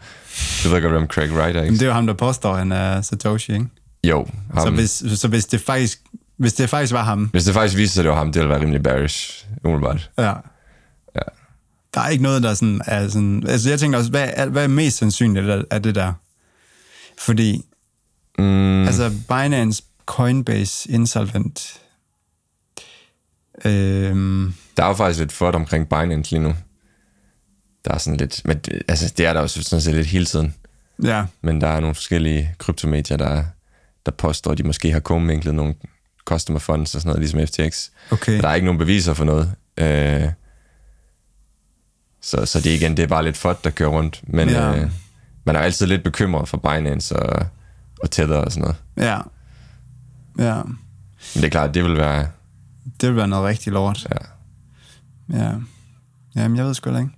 Du 0.64 0.70
ved 0.70 0.82
godt, 0.82 0.94
hvem 0.94 1.08
Craig 1.08 1.32
Wright 1.32 1.56
er, 1.58 1.62
Men 1.62 1.66
ikke? 1.66 1.74
det 1.74 1.82
er 1.82 1.88
jo 1.88 1.94
ham, 1.94 2.08
der 2.08 2.14
påstår, 2.14 2.56
han 2.56 2.72
er 2.72 3.02
Satoshi, 3.02 3.54
ikke? 3.54 3.66
Jo, 4.04 4.28
ham. 4.54 4.68
Så 4.68 4.70
hvis, 4.72 5.04
så 5.20 5.28
hvis 5.28 5.46
det 5.46 5.62
faktisk 5.62 6.02
hvis 6.38 6.54
det 6.54 6.70
faktisk 6.70 6.94
var 6.94 7.04
ham, 7.04 7.26
Hvis 7.32 7.44
det 7.44 7.54
faktisk 7.54 7.78
viser 7.78 7.94
sig, 7.94 8.02
at 8.02 8.04
det 8.04 8.12
var 8.12 8.18
ham, 8.18 8.32
det 8.32 8.40
ville 8.40 8.50
være 8.50 8.62
rimelig 8.62 8.84
bearish, 8.84 9.46
umiddelbart. 9.64 10.10
ja. 10.18 10.34
Ja. 11.16 11.22
Der 11.94 12.02
er 12.02 12.10
ikke 12.10 12.24
noget, 12.24 12.44
der 12.44 12.54
sådan 12.54 12.82
er 12.86 13.08
sådan... 13.08 13.44
Altså, 13.48 13.70
jeg 13.70 13.80
tænker 13.80 13.98
også, 13.98 14.10
hvad 14.10 14.30
er, 14.34 14.46
hvad 14.46 14.64
er 14.64 14.68
mest 14.68 14.98
sandsynligt 14.98 15.66
af 15.72 15.84
det 15.84 15.96
der? 15.96 16.14
Fordi, 17.20 17.62
Mm, 18.40 18.86
altså, 18.86 19.12
Binance, 19.28 19.84
Coinbase, 20.06 20.92
insolvent... 20.92 21.80
Øhm, 23.66 24.54
Der 24.80 24.86
er 24.86 24.90
jo 24.90 24.94
faktisk 24.96 25.20
lidt 25.20 25.32
flot 25.32 25.56
omkring 25.56 25.90
Binance 25.90 26.32
lige 26.32 26.44
nu. 26.44 26.56
Der 27.86 27.94
er 27.94 27.98
sådan 27.98 28.18
lidt... 28.18 28.42
Men, 28.46 28.58
det- 28.58 28.82
altså, 28.88 29.14
det 29.18 29.26
er 29.26 29.34
der 29.34 29.42
jo 29.42 29.48
sådan 29.48 29.82
set 29.82 29.96
lidt 29.96 30.08
hele 30.08 30.26
tiden. 30.26 30.56
ja, 31.04 31.26
Men 31.42 31.62
der 31.62 31.68
er 31.68 31.80
nogle 31.80 31.96
forskellige 31.96 32.56
kryptomedier, 32.58 33.18
der, 33.18 33.44
der 34.06 34.12
påstår, 34.12 34.52
at 34.52 34.58
de 34.58 34.64
måske 34.64 34.92
har 34.92 35.00
komminklet 35.00 35.56
nogle 35.56 35.76
customer 36.26 36.60
funds 36.60 36.96
og 36.96 37.02
sådan 37.02 37.10
noget, 37.18 37.32
ligesom 37.32 37.48
FTX. 37.70 37.90
okay. 38.12 38.32
Men 38.32 38.42
der 38.42 38.48
er 38.50 38.54
ikke 38.56 38.66
nogen 38.66 38.80
beviser 38.80 39.14
for 39.14 39.26
noget. 39.26 39.52
Øh, 39.78 40.30
så, 42.22 42.46
så 42.46 42.60
det 42.62 42.70
igen, 42.70 42.98
det 42.98 43.04
er 43.04 43.08
bare 43.08 43.24
lidt 43.24 43.38
fot, 43.38 43.64
der 43.64 43.70
kører 43.70 43.90
rundt. 43.90 44.22
Men 44.28 44.50
Ja. 44.50 44.76
øh, 44.78 44.92
man 45.46 45.56
er 45.56 45.60
altid 45.60 45.86
lidt 45.88 46.04
bekymret 46.04 46.50
for 46.50 46.58
Binance 46.58 47.16
og, 47.20 47.46
og 48.04 48.12
Tether 48.12 48.36
og 48.38 48.52
sådan 48.52 48.62
noget. 48.62 48.78
Ja. 48.98 49.20
Ja. 50.46 50.62
Men 50.64 50.76
det 51.36 51.44
er 51.44 51.50
klart, 51.50 51.74
det 51.74 51.84
vil 51.84 51.98
være... 51.98 52.28
Det 53.02 53.10
vil 53.10 53.16
være 53.16 53.28
noget 53.28 53.46
rigtig 53.46 53.74
lort. 53.74 54.08
Ja. 54.12 54.18
Ja. 55.34 55.52
Jamen, 56.36 56.58
jeg 56.58 56.66
ved 56.66 56.74
sgu 56.74 56.90
ikke. 56.90 57.10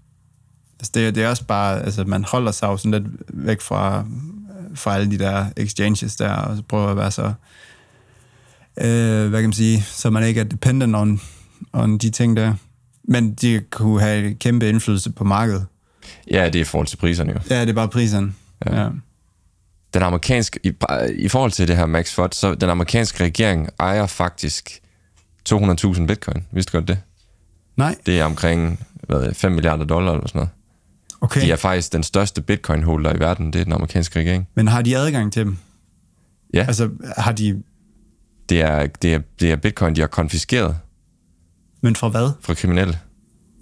Altså, 0.80 0.91
det, 0.94 1.08
er- 1.08 1.12
det 1.12 1.24
er 1.24 1.30
også 1.30 1.46
bare, 1.46 1.82
altså, 1.84 2.03
man 2.03 2.24
holder 2.24 2.51
sig 2.51 2.68
jo 2.68 2.77
sådan 2.77 2.91
lidt 3.03 3.13
væk 3.30 3.62
fra, 3.62 4.06
fra 4.75 4.96
alle 4.96 5.12
de 5.12 5.20
der 5.20 5.46
exchanges 5.58 6.15
der, 6.15 6.32
og 6.34 6.58
så 6.58 6.63
prøver 6.63 6.88
at 6.88 6.98
være 6.98 7.12
så, 7.12 7.34
øh, 8.77 9.30
hvad 9.30 9.39
kan 9.41 9.50
man 9.50 9.53
sige, 9.53 9.82
så 9.84 10.10
man 10.10 10.24
ikke 10.24 10.39
er 10.39 10.44
dependent 10.44 10.96
on, 10.96 11.22
on 11.74 11.98
de 11.98 12.10
ting 12.10 12.38
der. 12.38 12.53
Men 13.03 13.34
de 13.34 13.62
kunne 13.70 14.01
have 14.01 14.34
kæmpe 14.34 14.70
indflydelse 14.70 15.12
på 15.12 15.24
markedet. 15.24 15.65
ja, 16.32 16.46
det 16.46 16.56
er 16.56 16.62
i 16.62 16.63
forhold 16.63 16.88
til 16.88 16.98
priserne 16.98 17.32
jo. 17.32 17.39
Ja, 17.50 17.62
det 17.62 17.70
er 17.70 17.74
bare 17.74 17.88
priserne. 17.89 18.34
Ja. 18.65 18.82
ja. 18.84 18.89
Den 19.94 20.01
amerikanske, 20.03 20.60
i, 20.63 20.72
i 21.15 21.27
forhold 21.27 21.51
til 21.51 21.68
det 21.68 21.77
her 21.77 21.86
Max 21.86 22.13
Fod, 22.13 22.27
så 22.32 22.56
den 22.56 22.70
amerikanske 22.70 23.24
regering 23.24 23.70
ejer 23.80 24.06
faktisk 24.06 24.80
200.000 25.50 26.06
bitcoin. 26.06 26.46
Vidste 26.51 26.72
du 26.72 26.77
godt 26.77 26.88
det? 26.88 27.00
Nej, 27.77 27.95
Det 28.05 28.19
er 28.19 28.25
omkring 28.25 28.85
hvad, 29.07 29.33
5 29.33 29.51
milliarder 29.51 29.85
dollar 29.85 30.13
eller 30.13 30.27
sådan 30.27 30.39
noget. 30.39 30.49
okay. 31.21 31.41
De 31.41 31.51
er 31.51 31.55
faktisk 31.55 31.93
den 31.93 32.03
største 32.03 32.41
bitcoin-holder 32.41 33.15
i 33.15 33.19
verden, 33.19 33.53
det 33.53 33.59
er 33.59 33.63
den 33.63 33.73
amerikanske 33.73 34.19
regering. 34.19 34.47
Men 34.55 34.67
har 34.67 34.81
de 34.81 34.97
adgang 34.97 35.33
til 35.33 35.45
dem? 35.45 35.57
Ja, 36.53 36.63
Altså, 36.67 36.89
har 37.17 37.31
de... 37.31 37.63
det 38.49 38.61
er, 38.61 38.87
det 38.87 39.13
er, 39.13 39.19
det 39.39 39.51
er 39.51 39.55
bitcoin, 39.55 39.95
de 39.95 40.01
har 40.01 40.07
konfiskeret 40.07 40.77
Men 41.81 41.95
fra 41.95 42.09
hvad? 42.09 42.31
fra 42.41 42.53
kriminelle. 42.53 42.99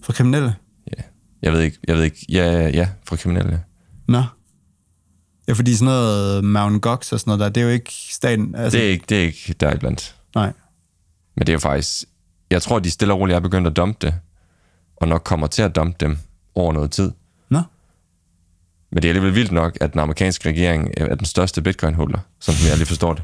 Fra 0.03 0.13
kriminelle? 0.13 0.55
Ja. 0.97 1.03
Jeg 1.41 1.53
ved 1.53 1.61
ikke, 1.61 1.77
jeg 1.87 1.95
ved 1.95 2.03
ikke, 2.03 2.25
ja, 2.29 2.69
ja, 2.69 2.89
fra 3.05 3.15
kriminelle. 3.15 3.51
ja. 3.51 3.57
Nå. 4.07 4.23
Ja, 5.47 5.53
fordi 5.53 5.73
sådan 5.75 5.85
noget 5.85 6.43
Mount 6.43 6.81
Gox 6.81 7.11
og 7.13 7.19
sådan 7.19 7.29
noget 7.31 7.39
der, 7.39 7.49
det 7.49 7.61
er 7.61 7.65
jo 7.65 7.71
ikke 7.71 7.91
staten. 7.91 8.55
Altså, 8.55 8.77
Det 8.77 8.85
er 8.85 8.89
ikke, 8.91 9.05
det 9.09 9.17
er 9.17 9.23
ikke 9.25 9.55
der 9.59 9.73
iblandt. 9.73 10.15
Nej. 10.35 10.53
Men 11.35 11.39
det 11.47 11.49
er 11.49 11.53
jo 11.53 11.59
faktisk, 11.59 12.05
jeg 12.51 12.61
tror, 12.61 12.79
de 12.79 12.91
stille 12.91 13.13
og 13.13 13.19
roligt 13.19 13.35
er 13.35 13.39
begyndt 13.39 13.67
at 13.67 13.75
dumpe 13.75 13.97
det, 14.07 14.13
og 14.97 15.07
nok 15.07 15.21
kommer 15.23 15.47
til 15.47 15.61
at 15.61 15.75
dumpe 15.75 15.95
dem 15.99 16.17
over 16.55 16.73
noget 16.73 16.91
tid. 16.91 17.11
Nå. 17.49 17.61
Men 18.91 19.01
det 19.01 19.05
er 19.05 19.09
alligevel 19.09 19.35
vildt 19.35 19.51
nok, 19.51 19.77
at 19.81 19.93
den 19.93 19.99
amerikanske 19.99 20.49
regering 20.49 20.89
er 20.97 21.15
den 21.15 21.25
største 21.25 21.61
bitcoin-holder, 21.61 22.19
som 22.39 22.55
jeg 22.69 22.77
lige 22.77 22.87
forstår 22.87 23.13
det. 23.13 23.23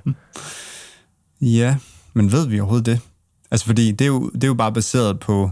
Ja, 1.41 1.75
men 2.13 2.32
ved 2.32 2.48
vi 2.48 2.60
overhovedet 2.60 2.86
det? 2.86 3.00
Altså, 3.51 3.65
fordi 3.65 3.91
det 3.91 4.01
er 4.01 4.08
jo, 4.08 4.29
det 4.29 4.44
er 4.44 4.48
jo 4.48 4.53
bare 4.53 4.74
baseret 4.74 5.20
på, 5.20 5.51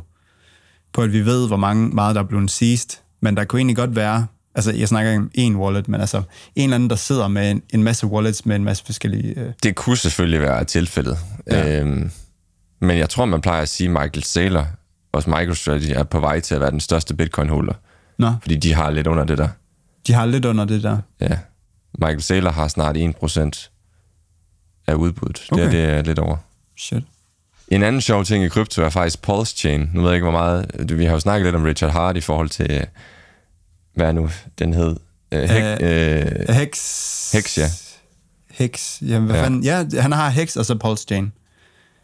på, 0.94 1.02
at 1.02 1.14
vi 1.14 1.26
ved, 1.26 1.48
hvor 1.48 1.58
mange, 1.58 1.90
meget 1.90 2.16
der 2.16 2.22
er 2.22 2.28
blevet 2.28 2.52
seized. 2.52 2.90
Men 3.22 3.38
der 3.38 3.46
kunne 3.46 3.60
egentlig 3.60 3.76
godt 3.76 3.96
være, 3.96 4.28
altså 4.56 4.72
jeg 4.72 4.88
snakker 4.88 5.12
ikke 5.12 5.22
om 5.22 5.32
én 5.38 5.62
wallet, 5.62 5.88
men 5.88 6.02
altså 6.02 6.18
en 6.56 6.64
eller 6.64 6.76
anden, 6.76 6.90
der 6.90 6.96
sidder 6.96 7.28
med 7.28 7.52
en, 7.52 7.62
en 7.70 7.84
masse 7.84 8.08
wallets 8.08 8.46
med 8.46 8.56
en 8.56 8.64
masse 8.64 8.86
forskellige... 8.86 9.40
Øh, 9.40 9.54
Det 9.64 9.76
kunne 9.76 9.98
selvfølgelig 9.98 10.42
være 10.42 10.64
tilfældet. 10.64 11.18
Ja. 11.48 11.80
Øhm, 11.80 12.12
men 12.84 12.98
jeg 12.98 13.10
tror, 13.10 13.26
man 13.26 13.42
plejer 13.42 13.62
at 13.62 13.70
sige, 13.70 13.88
at 13.88 13.92
Michael 13.92 14.24
Saylor, 14.24 14.68
også 15.12 15.30
MicroStrategy, 15.30 15.92
er 15.96 16.04
på 16.04 16.20
vej 16.20 16.40
til 16.40 16.56
at 16.56 16.62
være 16.62 16.72
den 16.72 16.80
største 16.80 17.14
bitcoin-holder. 17.16 17.74
Nå, 18.18 18.34
Fordi 18.42 18.56
de 18.56 18.74
har 18.74 18.90
lidt 18.92 19.08
under 19.08 19.24
det 19.24 19.38
der. 19.38 19.48
de 20.08 20.14
har 20.14 20.26
lidt 20.26 20.46
under 20.46 20.66
det 20.66 20.84
der. 20.84 20.98
Ja. 21.22 21.38
Michael 22.00 22.22
Saylor 22.22 22.52
har 22.52 22.68
snart 22.68 22.98
1% 22.98 23.70
af 24.88 24.94
udbuddet. 24.94 25.48
Okay. 25.52 25.64
Det, 25.64 25.68
er, 25.68 25.72
det 25.90 25.98
er 25.98 26.02
lidt 26.02 26.20
over. 26.20 26.38
Shit. 26.78 27.04
En 27.68 27.84
anden 27.84 28.02
sjov 28.02 28.24
ting 28.26 28.44
i 28.44 28.48
krypto 28.50 28.82
er 28.82 28.90
faktisk 28.90 29.22
Pulse 29.22 29.56
Chain. 29.58 29.90
Nu 29.94 30.02
ved 30.02 30.10
jeg 30.10 30.16
ikke, 30.16 30.24
hvor 30.26 30.32
meget... 30.32 30.90
Vi 30.98 31.06
har 31.06 31.14
jo 31.14 31.20
snakket 31.20 31.46
lidt 31.46 31.56
om 31.56 31.64
Richard 31.64 31.92
Hart 31.92 32.18
i 32.18 32.22
forhold 32.22 32.50
til... 32.50 32.72
øh, 32.72 32.84
Hvad 33.96 34.08
er 34.08 34.12
nu 34.12 34.30
den 34.60 34.74
hed? 34.74 34.96
Øh, 35.32 35.50
Hek, 35.50 35.82
øh, 35.82 36.56
Hex... 36.56 37.32
Hex, 37.34 37.58
ja. 37.58 37.68
Hex, 38.52 39.02
jamen 39.02 39.26
hvad 39.26 39.36
ja. 39.36 39.44
fanden? 39.44 39.64
Ja, 39.64 39.86
han 40.02 40.12
har 40.12 40.30
Hex 40.30 40.56
og 40.56 40.66
så 40.66 40.76
Pulse 40.76 41.04
Chain. 41.08 41.34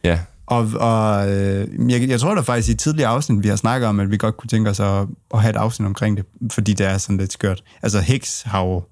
ja. 0.04 0.20
Og, 0.50 0.70
og 0.80 1.32
øh, 1.32 1.92
jeg, 1.92 2.10
jeg 2.10 2.20
tror 2.20 2.36
da 2.36 2.42
faktisk 2.42 2.70
i 2.70 2.74
tidligere 2.74 3.10
afsnit, 3.10 3.44
vi 3.44 3.48
har 3.48 3.56
snakket 3.56 3.88
om, 3.90 4.00
at 4.00 4.12
vi 4.12 4.18
godt 4.18 4.38
kunne 4.38 4.48
tænke 4.48 4.70
os 4.70 4.80
at, 4.80 5.08
at 5.34 5.42
have 5.42 5.50
et 5.50 5.56
afsnit 5.56 5.86
omkring 5.88 6.18
det, 6.18 6.26
fordi 6.52 6.74
det 6.74 6.86
er 6.86 6.98
sådan 6.98 7.18
lidt 7.18 7.34
skørt. 7.34 7.64
Altså 7.82 8.00
Hicks 8.00 8.42
har 8.42 8.62
jo, 8.64 8.84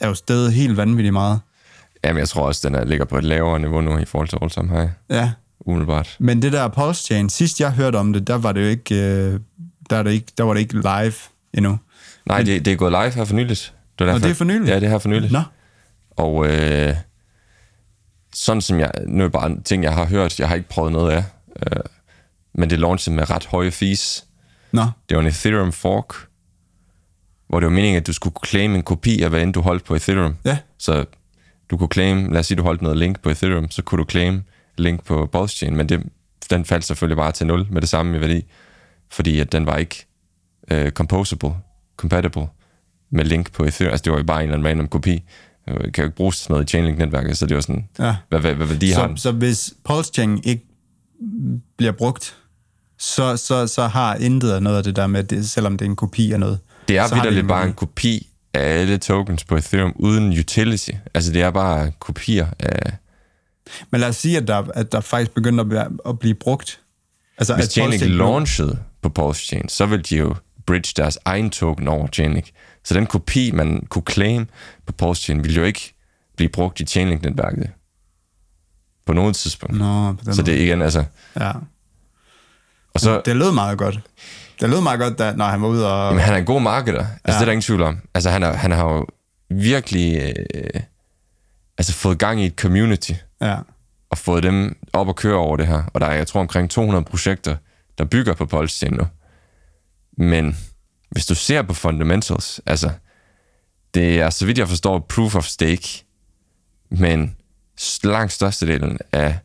er 0.00 0.08
jo 0.08 0.14
stedet 0.14 0.52
helt 0.52 0.76
vanvittigt 0.76 1.12
meget. 1.12 1.40
Jamen, 2.04 2.20
jeg 2.20 2.28
tror 2.28 2.46
også, 2.46 2.68
den 2.68 2.74
er, 2.74 2.84
ligger 2.84 3.04
på 3.04 3.18
et 3.18 3.24
lavere 3.24 3.58
niveau 3.60 3.80
nu 3.80 3.98
i 3.98 4.04
forhold 4.04 4.28
til 4.28 4.38
All 4.42 4.50
Time 4.50 4.68
High. 4.76 4.88
Ja, 5.10 5.30
Umiddelbart. 5.60 6.16
men 6.18 6.42
det 6.42 6.52
der 6.52 6.68
Pulse 6.68 7.02
Chain, 7.04 7.28
sidst 7.28 7.60
jeg 7.60 7.72
hørte 7.72 7.96
om 7.96 8.12
det, 8.12 8.26
der 8.26 8.38
var 8.38 8.52
det 8.52 8.60
jo 8.60 8.66
ikke, 8.66 8.94
øh, 8.94 9.40
der, 9.90 9.96
er 9.96 10.02
det 10.02 10.10
ikke, 10.12 10.32
der 10.38 10.44
var 10.44 10.52
det 10.54 10.60
ikke 10.60 10.74
live 10.74 11.12
endnu. 11.54 11.78
Nej, 12.26 12.42
det, 12.42 12.64
det 12.64 12.72
er 12.72 12.76
gået 12.76 12.92
live 12.92 13.10
her 13.10 13.24
for 13.24 13.34
nyligt. 13.34 13.74
Det 13.98 14.06
var 14.06 14.14
Og 14.14 14.22
det 14.22 14.30
er 14.30 14.34
for 14.34 14.44
nyligt? 14.44 14.68
Ja, 14.68 14.74
det 14.74 14.84
er 14.84 14.88
her 14.90 14.98
for 14.98 15.08
nyligt. 15.08 15.32
Nå, 15.32 15.42
Og 16.16 16.46
øh, 16.46 16.94
sådan 18.34 18.60
som 18.60 18.80
jeg... 18.80 18.90
Nu 19.06 19.24
er 19.24 19.28
bare 19.28 19.60
ting, 19.64 19.82
jeg 19.82 19.94
har 19.94 20.04
hørt. 20.06 20.40
Jeg 20.40 20.48
har 20.48 20.54
ikke 20.54 20.68
prøvet 20.68 20.92
noget 20.92 21.12
af. 21.12 21.24
Øh, 21.66 21.82
men 22.54 22.70
det 22.70 22.78
launchede 22.78 23.16
med 23.16 23.30
ret 23.30 23.46
høje 23.46 23.70
fees. 23.70 24.26
nå, 24.72 24.82
Det 25.08 25.16
var 25.16 25.22
en 25.22 25.28
Ethereum 25.28 25.72
fork, 25.72 26.14
hvor 27.48 27.60
det 27.60 27.66
var 27.66 27.72
meningen, 27.72 27.96
at 28.00 28.06
du 28.06 28.12
skulle 28.12 28.34
claim 28.46 28.74
en 28.74 28.82
kopi 28.82 29.22
af, 29.22 29.30
hvad 29.30 29.42
end 29.42 29.54
du 29.54 29.60
holdt 29.60 29.84
på 29.84 29.94
Ethereum. 29.94 30.36
ja, 30.44 30.58
Så 30.78 31.04
du 31.70 31.76
kunne 31.76 31.88
claim, 31.92 32.32
lad 32.32 32.40
os 32.40 32.46
sige, 32.46 32.56
du 32.58 32.62
holdt 32.62 32.82
noget 32.82 32.96
link 32.98 33.20
på 33.20 33.30
Ethereum, 33.30 33.70
så 33.70 33.82
kunne 33.82 33.98
du 34.04 34.10
claim 34.10 34.42
link 34.78 35.04
på 35.04 35.26
Pulse 35.32 35.56
Chain, 35.56 35.76
men 35.76 35.88
det, 35.88 36.02
den 36.50 36.64
faldt 36.64 36.84
selvfølgelig 36.84 37.16
bare 37.16 37.32
til 37.32 37.46
0 37.46 37.66
med 37.70 37.80
det 37.80 37.88
samme 37.88 38.16
i 38.16 38.20
værdi, 38.20 38.44
fordi 39.10 39.40
at 39.40 39.52
den 39.52 39.66
var 39.66 39.76
ikke 39.76 40.06
uh, 40.74 40.88
composable, 40.88 41.54
compatible 41.96 42.46
med 43.10 43.24
link 43.24 43.52
på 43.52 43.64
Ethereum. 43.64 43.90
Altså 43.92 44.04
det 44.04 44.12
var 44.12 44.18
jo 44.18 44.24
bare 44.24 44.38
en 44.38 44.42
eller 44.42 44.54
anden 44.58 44.68
random 44.68 44.88
kopi. 44.88 45.22
Det 45.68 45.94
kan 45.94 46.02
jo 46.02 46.06
ikke 46.08 46.16
bruges 46.16 46.36
til 46.36 46.44
sådan 46.44 46.54
noget 46.54 46.64
i 46.64 46.68
Chainlink-netværket, 46.68 47.38
så 47.38 47.46
det 47.46 47.54
var 47.54 47.60
sådan, 47.60 47.88
ja. 47.98 48.16
hvad, 48.28 48.40
hvad, 48.40 48.54
hvad 48.54 48.66
værdi 48.66 48.90
har 48.90 49.02
Så, 49.02 49.06
den? 49.06 49.16
så 49.16 49.32
hvis 49.32 49.74
Pulse 49.84 50.10
Chain 50.14 50.40
ikke 50.44 50.64
bliver 51.76 51.92
brugt, 51.92 52.36
så, 52.98 53.36
så, 53.36 53.66
så 53.66 53.86
har 53.86 54.14
intet 54.14 54.50
af 54.50 54.62
noget 54.62 54.76
af 54.76 54.84
det 54.84 54.96
der 54.96 55.06
med, 55.06 55.24
det, 55.24 55.50
selvom 55.50 55.76
det 55.76 55.84
er 55.86 55.90
en 55.90 55.96
kopi 55.96 56.32
af 56.32 56.40
noget. 56.40 56.58
Det 56.88 56.96
er 56.98 57.02
har 57.02 57.14
vidderligt 57.14 57.48
bare 57.48 57.66
en 57.66 57.72
kopi 57.72 58.26
af 58.54 58.80
alle 58.80 58.98
tokens 58.98 59.44
på 59.44 59.56
Ethereum 59.56 59.92
uden 59.96 60.38
utility. 60.38 60.90
Altså 61.14 61.32
det 61.32 61.42
er 61.42 61.50
bare 61.50 61.92
kopier 61.98 62.46
af... 62.58 62.92
Men 63.90 64.00
lad 64.00 64.08
os 64.08 64.16
sige, 64.16 64.36
at 64.36 64.48
der, 64.48 64.64
at 64.74 64.92
der 64.92 65.00
faktisk 65.00 65.34
begynder 65.34 65.64
at, 65.64 65.70
være, 65.70 65.88
at 66.08 66.18
blive 66.18 66.34
brugt. 66.34 66.80
Altså, 67.38 67.54
Hvis 67.54 67.66
Chainlink 67.66 68.02
launchede 68.04 68.78
på 69.02 69.08
Pulse 69.08 69.46
Chain, 69.46 69.68
så 69.68 69.86
ville 69.86 70.02
de 70.02 70.16
jo 70.16 70.34
bridge 70.66 70.92
deres 70.96 71.18
egen 71.24 71.50
token 71.50 71.88
over 71.88 72.06
Chainlink. 72.06 72.46
Så 72.88 72.94
den 72.94 73.06
kopi, 73.06 73.50
man 73.50 73.86
kunne 73.88 74.02
claim 74.10 74.46
på 74.86 74.92
Pulse 74.92 75.22
Chain, 75.22 75.44
ville 75.44 75.56
jo 75.60 75.64
ikke 75.64 75.94
blive 76.36 76.48
brugt 76.48 76.80
i 76.80 76.84
Chainlink-netværket 76.84 77.70
på 79.06 79.12
noget 79.12 79.36
tidspunkt. 79.36 79.76
Nå, 79.78 80.12
på 80.12 80.24
den 80.24 80.34
Så 80.34 80.42
det 80.42 80.54
er 80.54 80.62
igen, 80.62 80.82
altså... 80.82 81.04
Ja. 81.40 81.52
Og 82.94 83.00
så, 83.00 83.22
Det 83.24 83.36
lød 83.36 83.52
meget 83.52 83.78
godt. 83.78 84.00
Det 84.60 84.70
lød 84.70 84.80
meget 84.80 85.00
godt, 85.00 85.18
da, 85.18 85.32
når 85.34 85.44
han 85.44 85.62
var 85.62 85.68
ude 85.68 85.92
og... 85.92 86.06
jamen, 86.08 86.20
han 86.24 86.34
er 86.34 86.38
en 86.38 86.44
god 86.44 86.60
marketer. 86.60 86.98
Altså, 87.00 87.16
Ja. 87.26 87.32
det 87.32 87.40
er 87.40 87.44
der 87.44 87.52
ingen 87.52 87.62
tvivl 87.62 87.82
om. 87.82 87.98
Altså, 88.14 88.30
han, 88.30 88.42
er, 88.42 88.52
han 88.52 88.70
har 88.70 88.84
jo 88.92 89.06
virkelig 89.50 90.34
øh, 90.54 90.80
altså, 91.78 91.92
fået 91.92 92.18
gang 92.18 92.40
i 92.42 92.46
et 92.46 92.54
community, 92.60 93.12
Ja. 93.40 93.56
og 94.10 94.18
fået 94.18 94.42
dem 94.42 94.78
op 94.92 95.08
at 95.08 95.16
køre 95.16 95.36
over 95.36 95.56
det 95.56 95.66
her. 95.66 95.82
Og 95.94 96.00
der 96.00 96.06
er, 96.06 96.14
jeg 96.14 96.26
tror, 96.26 96.40
omkring 96.40 96.70
200 96.70 97.04
projekter, 97.04 97.56
der 97.98 98.04
bygger 98.04 98.34
på 98.34 98.66
Chain 98.66 98.92
nu. 98.92 99.06
Men 100.18 100.56
hvis 101.10 101.26
du 101.26 101.34
ser 101.34 101.62
på 101.62 101.74
fundamentals, 101.74 102.60
altså, 102.66 102.90
det 103.94 104.20
er, 104.20 104.30
så 104.30 104.46
vidt 104.46 104.58
jeg 104.58 104.68
forstår, 104.68 104.98
proof 104.98 105.34
of 105.34 105.44
stake, 105.44 106.04
men 106.88 107.36
langt 108.04 108.32
størstedelen 108.32 108.98
af, 109.12 109.38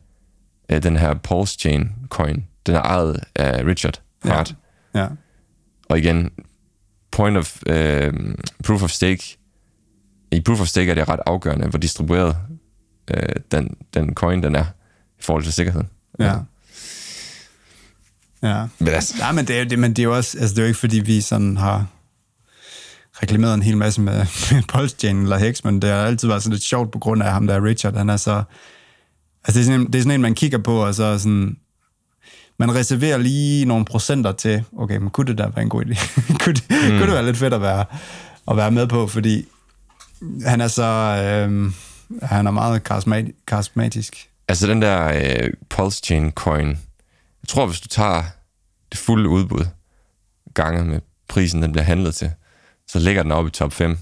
af 0.68 0.82
den 0.82 0.96
her 0.96 1.14
Pulse 1.14 1.58
Chain 1.58 1.92
coin, 2.08 2.46
den 2.66 2.74
er 2.74 2.80
ejet 2.80 3.24
af 3.34 3.64
Richard 3.64 4.00
Hart. 4.22 4.54
Ja. 4.94 5.00
Ja. 5.00 5.08
Og 5.88 5.98
igen, 5.98 6.30
point 7.10 7.36
of 7.36 7.62
øh, 7.66 8.12
proof 8.64 8.82
of 8.82 8.90
stake, 8.90 9.38
i 10.30 10.40
proof 10.40 10.60
of 10.60 10.66
stake 10.66 10.90
er 10.90 10.94
det 10.94 11.08
ret 11.08 11.20
afgørende, 11.26 11.68
hvor 11.68 11.78
distribueret 11.78 12.36
øh, 13.10 13.36
den, 13.50 13.76
den 13.94 14.14
coin 14.14 14.42
den 14.42 14.54
er 14.54 14.64
i 15.18 15.22
forhold 15.22 15.44
til 15.44 15.52
sikkerheden. 15.52 15.88
Ja. 16.18 16.38
Ja. 18.44 18.66
Men 18.78 18.88
altså, 18.88 19.14
Nej, 19.18 19.32
men 19.32 19.46
det, 19.46 19.56
er, 19.56 19.62
jo- 19.62 19.68
det, 19.68 19.78
men 19.78 19.90
det 19.90 19.98
er 19.98 20.02
jo 20.04 20.16
også, 20.16 20.38
altså 20.38 20.54
det 20.54 20.58
er 20.58 20.62
jo 20.64 20.68
ikke 20.68 20.80
fordi, 20.80 20.98
vi 20.98 21.20
sådan 21.20 21.56
har 21.56 21.86
reklameret 23.22 23.54
en 23.54 23.62
hel 23.62 23.76
masse 23.76 24.00
med, 24.00 24.14
med 24.72 24.88
Chain 24.98 25.22
eller 25.22 25.38
Hex, 25.38 25.64
men 25.64 25.82
det 25.82 25.90
har 25.90 25.96
altid 25.96 26.28
været 26.28 26.42
sådan 26.42 26.52
lidt 26.52 26.62
sjovt 26.62 26.92
på 26.92 26.98
grund 26.98 27.22
af 27.22 27.32
ham, 27.32 27.46
der 27.46 27.54
er 27.54 27.64
Richard. 27.64 27.96
Han 27.96 28.10
er 28.10 28.16
så... 28.16 28.42
Altså 29.44 29.60
det 29.60 29.60
er, 29.60 29.64
sådan 29.64 29.80
en, 29.80 29.86
det 29.86 29.94
er 29.94 30.02
sådan 30.02 30.14
en, 30.14 30.22
man 30.22 30.34
kigger 30.34 30.58
på, 30.58 30.84
og 30.84 30.94
så 30.94 31.18
sådan... 31.18 31.56
Man 32.58 32.74
reserverer 32.74 33.18
lige 33.18 33.64
nogle 33.64 33.84
procenter 33.84 34.32
til, 34.32 34.64
okay, 34.78 34.96
men 34.96 35.10
kunne 35.10 35.26
det 35.26 35.38
da 35.38 35.42
være 35.54 35.62
en 35.62 35.68
god 35.68 35.84
idé? 35.84 36.20
kunne, 36.44 36.54
det, 36.54 36.64
mm. 36.70 36.76
kunne 36.88 37.06
det 37.06 37.12
være 37.12 37.24
lidt 37.24 37.36
fedt 37.36 37.54
at 37.54 37.60
være, 37.60 37.84
at 38.50 38.56
være 38.56 38.70
med 38.70 38.86
på, 38.86 39.06
fordi 39.06 39.46
han 40.46 40.60
er 40.60 40.68
så... 40.68 40.82
Øhm, 41.24 41.74
han 42.22 42.46
er 42.46 42.50
meget 42.50 42.84
karismat, 42.84 43.24
karismatisk. 43.46 44.28
altså 44.48 44.66
den 44.66 44.82
der 44.82 45.12
øh, 45.14 45.50
Pulse 45.70 46.00
Chain 46.04 46.30
coin, 46.30 46.78
jeg 47.44 47.48
tror, 47.48 47.66
hvis 47.66 47.80
du 47.80 47.88
tager 47.88 48.22
det 48.92 48.98
fulde 48.98 49.28
udbud 49.28 49.66
gange 50.54 50.84
med 50.84 51.00
prisen, 51.28 51.62
den 51.62 51.72
bliver 51.72 51.84
handlet 51.84 52.14
til, 52.14 52.30
så 52.88 52.98
ligger 52.98 53.22
den 53.22 53.32
oppe 53.32 53.48
i 53.48 53.50
top 53.50 53.72
5 53.72 53.98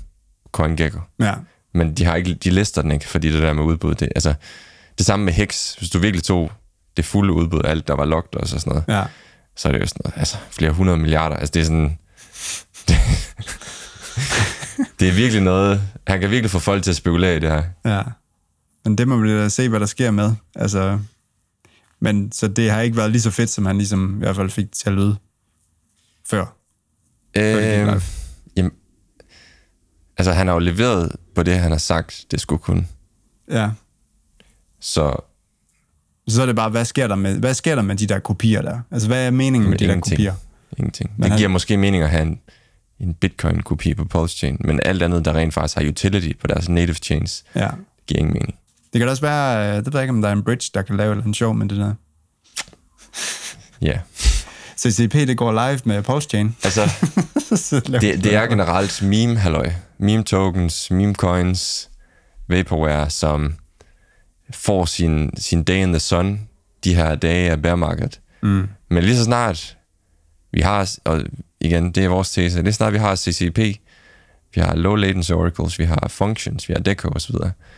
CoinGecko. 0.53 1.01
Ja. 1.21 1.35
Men 1.75 1.95
de, 1.95 2.05
har 2.05 2.15
ikke, 2.17 2.35
de 2.35 2.51
lister 2.51 2.83
den 2.83 2.91
ikke, 2.91 3.09
fordi 3.09 3.33
det 3.33 3.43
der 3.43 3.53
med 3.53 3.63
udbud, 3.65 3.95
det, 3.95 4.09
altså, 4.15 4.35
det 4.99 5.07
samme 5.07 5.25
med 5.25 5.33
Hex, 5.33 5.75
hvis 5.75 5.91
du 5.91 5.99
virkelig 5.99 6.25
tog 6.25 6.53
det 6.97 7.05
fulde 7.05 7.33
udbud, 7.33 7.61
alt 7.65 7.89
der 7.89 7.95
var 7.95 8.05
locked 8.05 8.41
og 8.41 8.49
så 8.49 8.59
sådan 8.59 8.71
noget, 8.71 8.85
Ja. 8.99 9.05
så 9.57 9.69
er 9.69 9.73
det 9.73 9.81
jo 9.81 9.87
sådan 9.87 10.01
noget, 10.05 10.19
altså 10.19 10.37
flere 10.51 10.71
hundrede 10.73 10.99
milliarder. 10.99 11.37
Altså 11.37 11.51
det 11.53 11.61
er 11.61 11.65
sådan... 11.65 11.99
Det, 12.89 12.97
det 15.01 15.09
er 15.09 15.13
virkelig 15.13 15.43
noget... 15.43 15.83
Han 16.07 16.21
kan 16.21 16.31
virkelig 16.31 16.51
få 16.51 16.59
folk 16.59 16.83
til 16.83 16.91
at 16.91 16.97
spekulere 16.97 17.37
i 17.37 17.39
det 17.41 17.51
her. 17.51 17.65
Ja. 17.85 18.03
Men 18.85 18.99
det 18.99 19.09
må 19.09 19.17
vi 19.17 19.29
da 19.39 19.49
se, 19.49 19.69
hvad 19.69 19.81
der 19.81 19.87
sker 19.87 20.11
med. 20.11 20.33
Altså, 20.57 20.99
men 22.03 22.33
så 22.33 22.49
det 22.49 22.71
har 22.71 22.81
ikke 22.81 22.97
været 22.97 23.11
lige 23.11 23.23
så 23.23 23.31
fedt, 23.31 23.51
som 23.51 23.67
han 23.67 23.79
ligesom 23.79 24.15
i 24.17 24.19
hvert 24.19 24.37
fald 24.37 24.51
fik 24.51 24.73
til 24.73 24.89
at 24.91 24.95
lyde 24.95 25.17
før. 26.31 26.57
Øh, 27.37 28.01
jamen, 28.57 28.73
altså 30.17 30.33
han 30.33 30.47
har 30.47 30.55
jo 30.55 30.59
leveret 30.61 31.17
på 31.35 31.43
det, 31.43 31.59
han 31.59 31.71
har 31.71 31.79
sagt, 31.79 32.25
det 32.31 32.41
skulle 32.41 32.63
kunne. 32.63 32.87
Ja. 33.51 33.71
Så 34.81 35.17
Så 36.29 36.43
er 36.43 36.47
det 36.47 36.57
bare, 36.57 36.71
hvad 36.71 36.85
sker 36.85 37.07
der 37.07 37.15
med, 37.15 37.39
hvad 37.39 37.55
sker 37.55 37.75
der 37.75 37.83
med 37.83 37.97
de 37.97 38.07
der 38.07 38.19
kopier 38.19 38.63
der? 38.63 38.81
Altså, 38.91 39.09
hvad 39.09 39.27
er 39.27 39.31
meningen 39.31 39.71
med 39.71 39.79
de 39.79 39.85
der 39.85 39.91
ingenting. 39.91 40.17
kopier? 40.17 40.35
ingenting. 40.79 41.11
Men 41.17 41.23
det 41.23 41.31
han- 41.31 41.39
giver 41.39 41.49
måske 41.49 41.77
mening 41.77 42.03
at 42.03 42.11
have 42.11 42.23
en, 42.23 42.41
en 43.01 43.15
bitcoin-kopi 43.15 43.95
på 43.95 44.05
Pulse 44.05 44.37
Chain, 44.37 44.57
men 44.61 44.81
alt 44.85 45.03
andet, 45.03 45.25
der 45.25 45.35
rent 45.35 45.55
faktisk 45.55 45.77
har 45.79 45.89
utility 45.89 46.33
på 46.41 46.47
deres 46.47 46.69
native 46.69 46.95
chains, 46.95 47.45
Ja. 47.55 47.69
giver 48.07 48.19
ingen 48.21 48.33
mening. 48.33 48.55
Det 48.93 48.99
kan 48.99 49.07
da 49.07 49.11
også 49.11 49.23
være, 49.23 49.69
øh, 49.79 49.85
det 49.85 49.93
ved 49.93 50.01
jeg 50.01 50.03
ikke, 50.03 50.11
om 50.15 50.23
der 50.23 50.29
er 50.29 50.33
en 50.33 50.45
bridge, 50.45 50.71
der 50.75 50.83
kan 50.83 50.97
lave 50.97 51.25
en 51.25 51.35
show 51.35 51.53
med 51.53 51.69
det 51.69 51.79
der. 51.79 51.95
Ja, 53.83 53.99
CCP, 54.79 55.13
det 55.15 55.37
går 55.37 55.53
live 55.53 55.81
med 55.85 56.03
Pulse 56.03 56.29
Chain. 56.29 56.57
altså... 56.65 56.91
Det, 57.85 58.03
de 58.03 58.17
det 58.23 58.35
er 58.35 58.47
generelt 58.47 59.03
meme 59.03 59.37
halløj. 59.39 59.73
Meme 59.99 60.23
tokens, 60.23 60.91
meme 60.91 61.15
coins, 61.15 61.91
vaporware, 62.49 63.11
som 63.11 63.55
får 64.55 64.85
sin, 64.85 65.31
sin 65.37 65.63
day 65.63 65.83
in 65.83 65.89
the 65.89 66.01
sun 66.01 66.41
de 66.85 66.95
her 66.95 67.15
dage 67.15 67.51
af 67.51 67.63
bear 67.63 67.75
market. 67.77 68.21
Mm. 68.43 68.69
Men 68.91 69.03
lige 69.05 69.17
så 69.17 69.25
snart 69.25 69.77
vi 70.53 70.61
har, 70.61 70.91
og 71.05 71.23
igen, 71.61 71.93
det 71.93 72.05
er 72.05 72.09
vores 72.09 72.31
tese, 72.31 72.63
lige 72.63 72.73
så 72.73 72.77
snart 72.77 72.93
vi 72.93 72.99
har 72.99 73.17
CCP, 73.17 73.59
vi 74.55 74.61
har 74.61 74.75
low 74.77 74.95
latency 74.95 75.31
oracles, 75.31 75.79
vi 75.79 75.85
har 75.85 76.07
functions, 76.09 76.69
vi 76.69 76.75
har 76.75 76.81
deco 76.81 77.09
osv., 77.09 77.35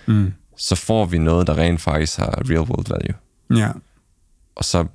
Mm. 0.07 0.33
Så 0.57 0.75
får 0.75 1.05
vi 1.05 1.19
noget, 1.19 1.47
der 1.47 1.59
rent 1.59 1.81
faktisk 1.81 2.19
har 2.19 2.43
real 2.51 2.61
world 2.61 2.87
value. 2.89 3.15
Ja. 3.61 3.71
Og 4.55 4.65
så 4.65 4.87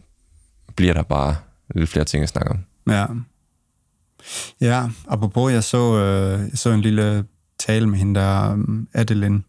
bliver 0.75 0.93
der 0.93 1.03
bare 1.03 1.35
lidt 1.75 1.89
flere 1.89 2.05
ting 2.05 2.23
at 2.23 2.29
snakke 2.29 2.51
om. 2.51 2.59
Ja. 2.87 3.05
Ja, 4.61 4.89
apropos, 5.07 5.51
jeg 5.51 5.63
så, 5.63 5.97
øh, 5.97 6.39
jeg 6.39 6.57
så 6.57 6.69
en 6.69 6.81
lille 6.81 7.25
tale 7.59 7.87
med 7.89 7.97
hende 7.97 8.19
der, 8.19 8.53
um, 8.53 8.87
Adeline, 8.93 9.41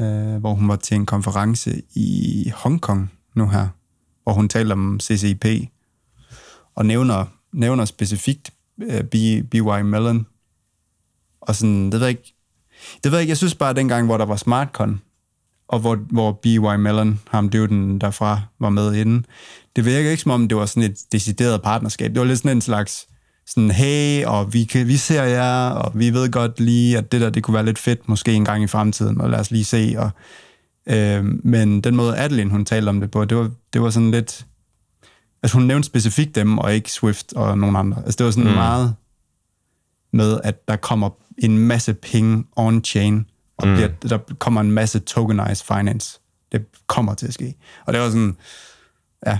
øh, 0.00 0.36
hvor 0.36 0.54
hun 0.54 0.68
var 0.68 0.76
til 0.76 0.94
en 0.94 1.06
konference 1.06 1.82
i 1.94 2.52
Hongkong 2.54 3.12
nu 3.34 3.48
her, 3.48 3.68
hvor 4.22 4.32
hun 4.32 4.48
talte 4.48 4.72
om 4.72 5.00
CCP, 5.00 5.46
og 6.74 6.86
nævner, 6.86 7.26
nævner 7.52 7.84
specifikt 7.84 8.52
øh, 8.82 9.04
BY 9.44 9.60
Mellon, 9.82 10.26
og 11.40 11.54
sådan, 11.54 11.84
det 11.84 11.92
ved 11.92 12.00
jeg 12.00 12.08
ikke, 12.08 12.34
det 13.04 13.12
ved 13.12 13.18
jeg 13.18 13.22
ikke, 13.22 13.30
jeg 13.30 13.36
synes 13.36 13.54
bare, 13.54 13.70
at 13.70 13.76
dengang, 13.76 14.06
hvor 14.06 14.16
der 14.16 14.24
var 14.24 14.36
SmartCon, 14.36 15.00
og 15.68 15.78
hvor, 15.78 15.98
hvor 16.10 16.32
B.Y. 16.32 16.76
Mellon, 16.76 17.20
ham 17.28 17.48
døden 17.48 17.98
derfra, 18.00 18.40
var 18.60 18.70
med 18.70 18.94
inden. 18.94 19.26
Det 19.76 19.84
virker 19.84 20.10
ikke 20.10 20.22
som 20.22 20.32
om, 20.32 20.48
det 20.48 20.56
var 20.56 20.66
sådan 20.66 20.90
et 20.90 20.98
decideret 21.12 21.62
partnerskab. 21.62 22.10
Det 22.10 22.20
var 22.20 22.26
lidt 22.26 22.38
sådan 22.38 22.56
en 22.56 22.60
slags, 22.60 23.06
sådan, 23.46 23.70
hey, 23.70 24.24
og 24.24 24.52
vi, 24.52 24.64
kan, 24.64 24.88
vi 24.88 24.96
ser 24.96 25.22
jer, 25.22 25.70
og 25.70 25.92
vi 25.94 26.10
ved 26.10 26.30
godt 26.30 26.60
lige, 26.60 26.98
at 26.98 27.12
det 27.12 27.20
der, 27.20 27.30
det 27.30 27.42
kunne 27.42 27.54
være 27.54 27.64
lidt 27.64 27.78
fedt, 27.78 28.08
måske 28.08 28.32
en 28.32 28.44
gang 28.44 28.64
i 28.64 28.66
fremtiden, 28.66 29.20
og 29.20 29.30
lad 29.30 29.38
os 29.38 29.50
lige 29.50 29.64
se, 29.64 29.94
og 29.98 30.10
Øh, 30.88 31.24
men 31.44 31.80
den 31.80 31.96
måde 31.96 32.16
Adeline, 32.16 32.50
hun 32.50 32.64
talte 32.64 32.88
om 32.88 33.00
det 33.00 33.10
på, 33.10 33.24
det 33.24 33.36
var, 33.36 33.50
det 33.72 33.82
var 33.82 33.90
sådan 33.90 34.10
lidt... 34.10 34.46
Altså 35.42 35.56
hun 35.56 35.66
nævnte 35.66 35.86
specifikt 35.86 36.34
dem, 36.34 36.58
og 36.58 36.74
ikke 36.74 36.92
Swift 36.92 37.32
og 37.32 37.58
nogen 37.58 37.76
andre. 37.76 38.02
Altså 38.04 38.16
det 38.18 38.24
var 38.24 38.30
sådan 38.30 38.50
mm. 38.50 38.54
meget 38.54 38.94
med, 40.12 40.40
at 40.44 40.68
der 40.68 40.76
kommer 40.76 41.10
en 41.38 41.58
masse 41.58 41.94
penge 41.94 42.44
on-chain, 42.56 43.24
og 43.56 43.68
mm. 43.68 43.74
bliver, 43.74 43.88
der 43.88 44.18
kommer 44.38 44.60
en 44.60 44.70
masse 44.72 44.98
tokenized 44.98 45.64
finance. 45.66 46.18
Det 46.52 46.66
kommer 46.86 47.14
til 47.14 47.26
at 47.26 47.34
ske. 47.34 47.54
Og 47.86 47.92
det 47.92 48.00
var 48.02 48.08
sådan, 48.08 48.36
ja, 49.26 49.38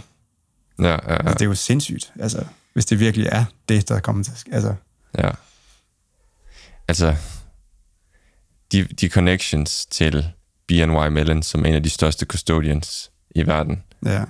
Ja, 0.78 0.88
ja, 0.88 0.92
ja. 0.92 1.12
altså, 1.16 1.34
det 1.34 1.42
er 1.42 1.46
jo 1.46 1.54
sindssygt, 1.54 2.12
altså, 2.20 2.44
hvis 2.72 2.86
det 2.86 3.00
virkelig 3.00 3.26
er 3.32 3.44
det, 3.68 3.88
der 3.88 4.00
kommer 4.00 4.24
til 4.24 4.32
at 4.32 4.38
ske. 4.38 4.54
Altså, 4.54 4.74
ja. 5.18 5.30
Altså, 6.88 7.16
de, 8.72 8.84
de 8.84 9.08
connections 9.08 9.86
til 9.86 10.26
BNY 10.68 11.08
Mellon, 11.10 11.42
som 11.42 11.64
er 11.64 11.68
en 11.68 11.74
af 11.74 11.82
de 11.82 11.90
største 11.90 12.26
custodians 12.26 13.10
i 13.34 13.46
verden, 13.46 13.82
ja. 14.04 14.20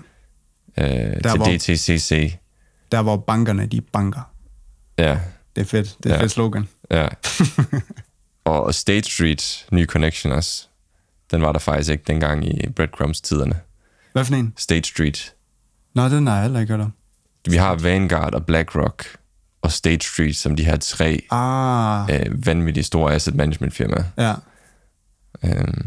øh, 0.78 1.22
til 1.22 1.36
hvor- 1.36 1.46
DTCC. 1.56 2.36
Der, 2.92 3.02
hvor 3.02 3.16
bankerne, 3.16 3.66
de 3.66 3.80
banker. 3.80 4.32
Ja, 4.98 5.20
Det 5.56 5.60
er 5.62 5.66
fedt. 5.66 5.96
Det 6.02 6.12
er 6.12 6.16
Ja. 6.16 6.22
fedt 6.22 6.32
slogan. 6.32 6.68
ja. 6.90 7.08
og 8.44 8.74
State 8.74 9.10
Street, 9.10 9.66
ny 9.72 9.86
connection 9.86 10.32
også. 10.32 10.66
Den 11.30 11.42
var 11.42 11.52
der 11.52 11.58
faktisk 11.58 11.90
ikke 11.90 12.04
dengang 12.06 12.46
i 12.48 12.68
breadcrumbs-tiderne. 12.76 13.60
Hvad 14.12 14.24
for 14.24 14.34
en? 14.34 14.52
State 14.56 14.88
Street. 14.88 15.34
Nå, 15.94 16.08
den 16.08 16.26
har 16.26 16.34
jeg 16.34 16.42
heller 16.42 16.60
ikke 16.60 16.72
hørt 16.72 16.80
om. 16.80 16.92
Vi 17.48 17.56
har 17.56 17.74
Vanguard 17.74 18.34
og 18.34 18.46
BlackRock 18.46 19.04
og 19.62 19.72
State 19.72 20.06
Street 20.06 20.36
som 20.36 20.56
de 20.56 20.64
her 20.64 20.76
tre 20.76 21.22
Ah, 21.30 22.08
øh, 22.20 22.46
vanvittige 22.46 22.84
store 22.84 23.14
asset 23.14 23.34
management 23.34 23.74
firmaer. 23.74 24.04
ja. 24.18 24.34
Øhm, 25.44 25.86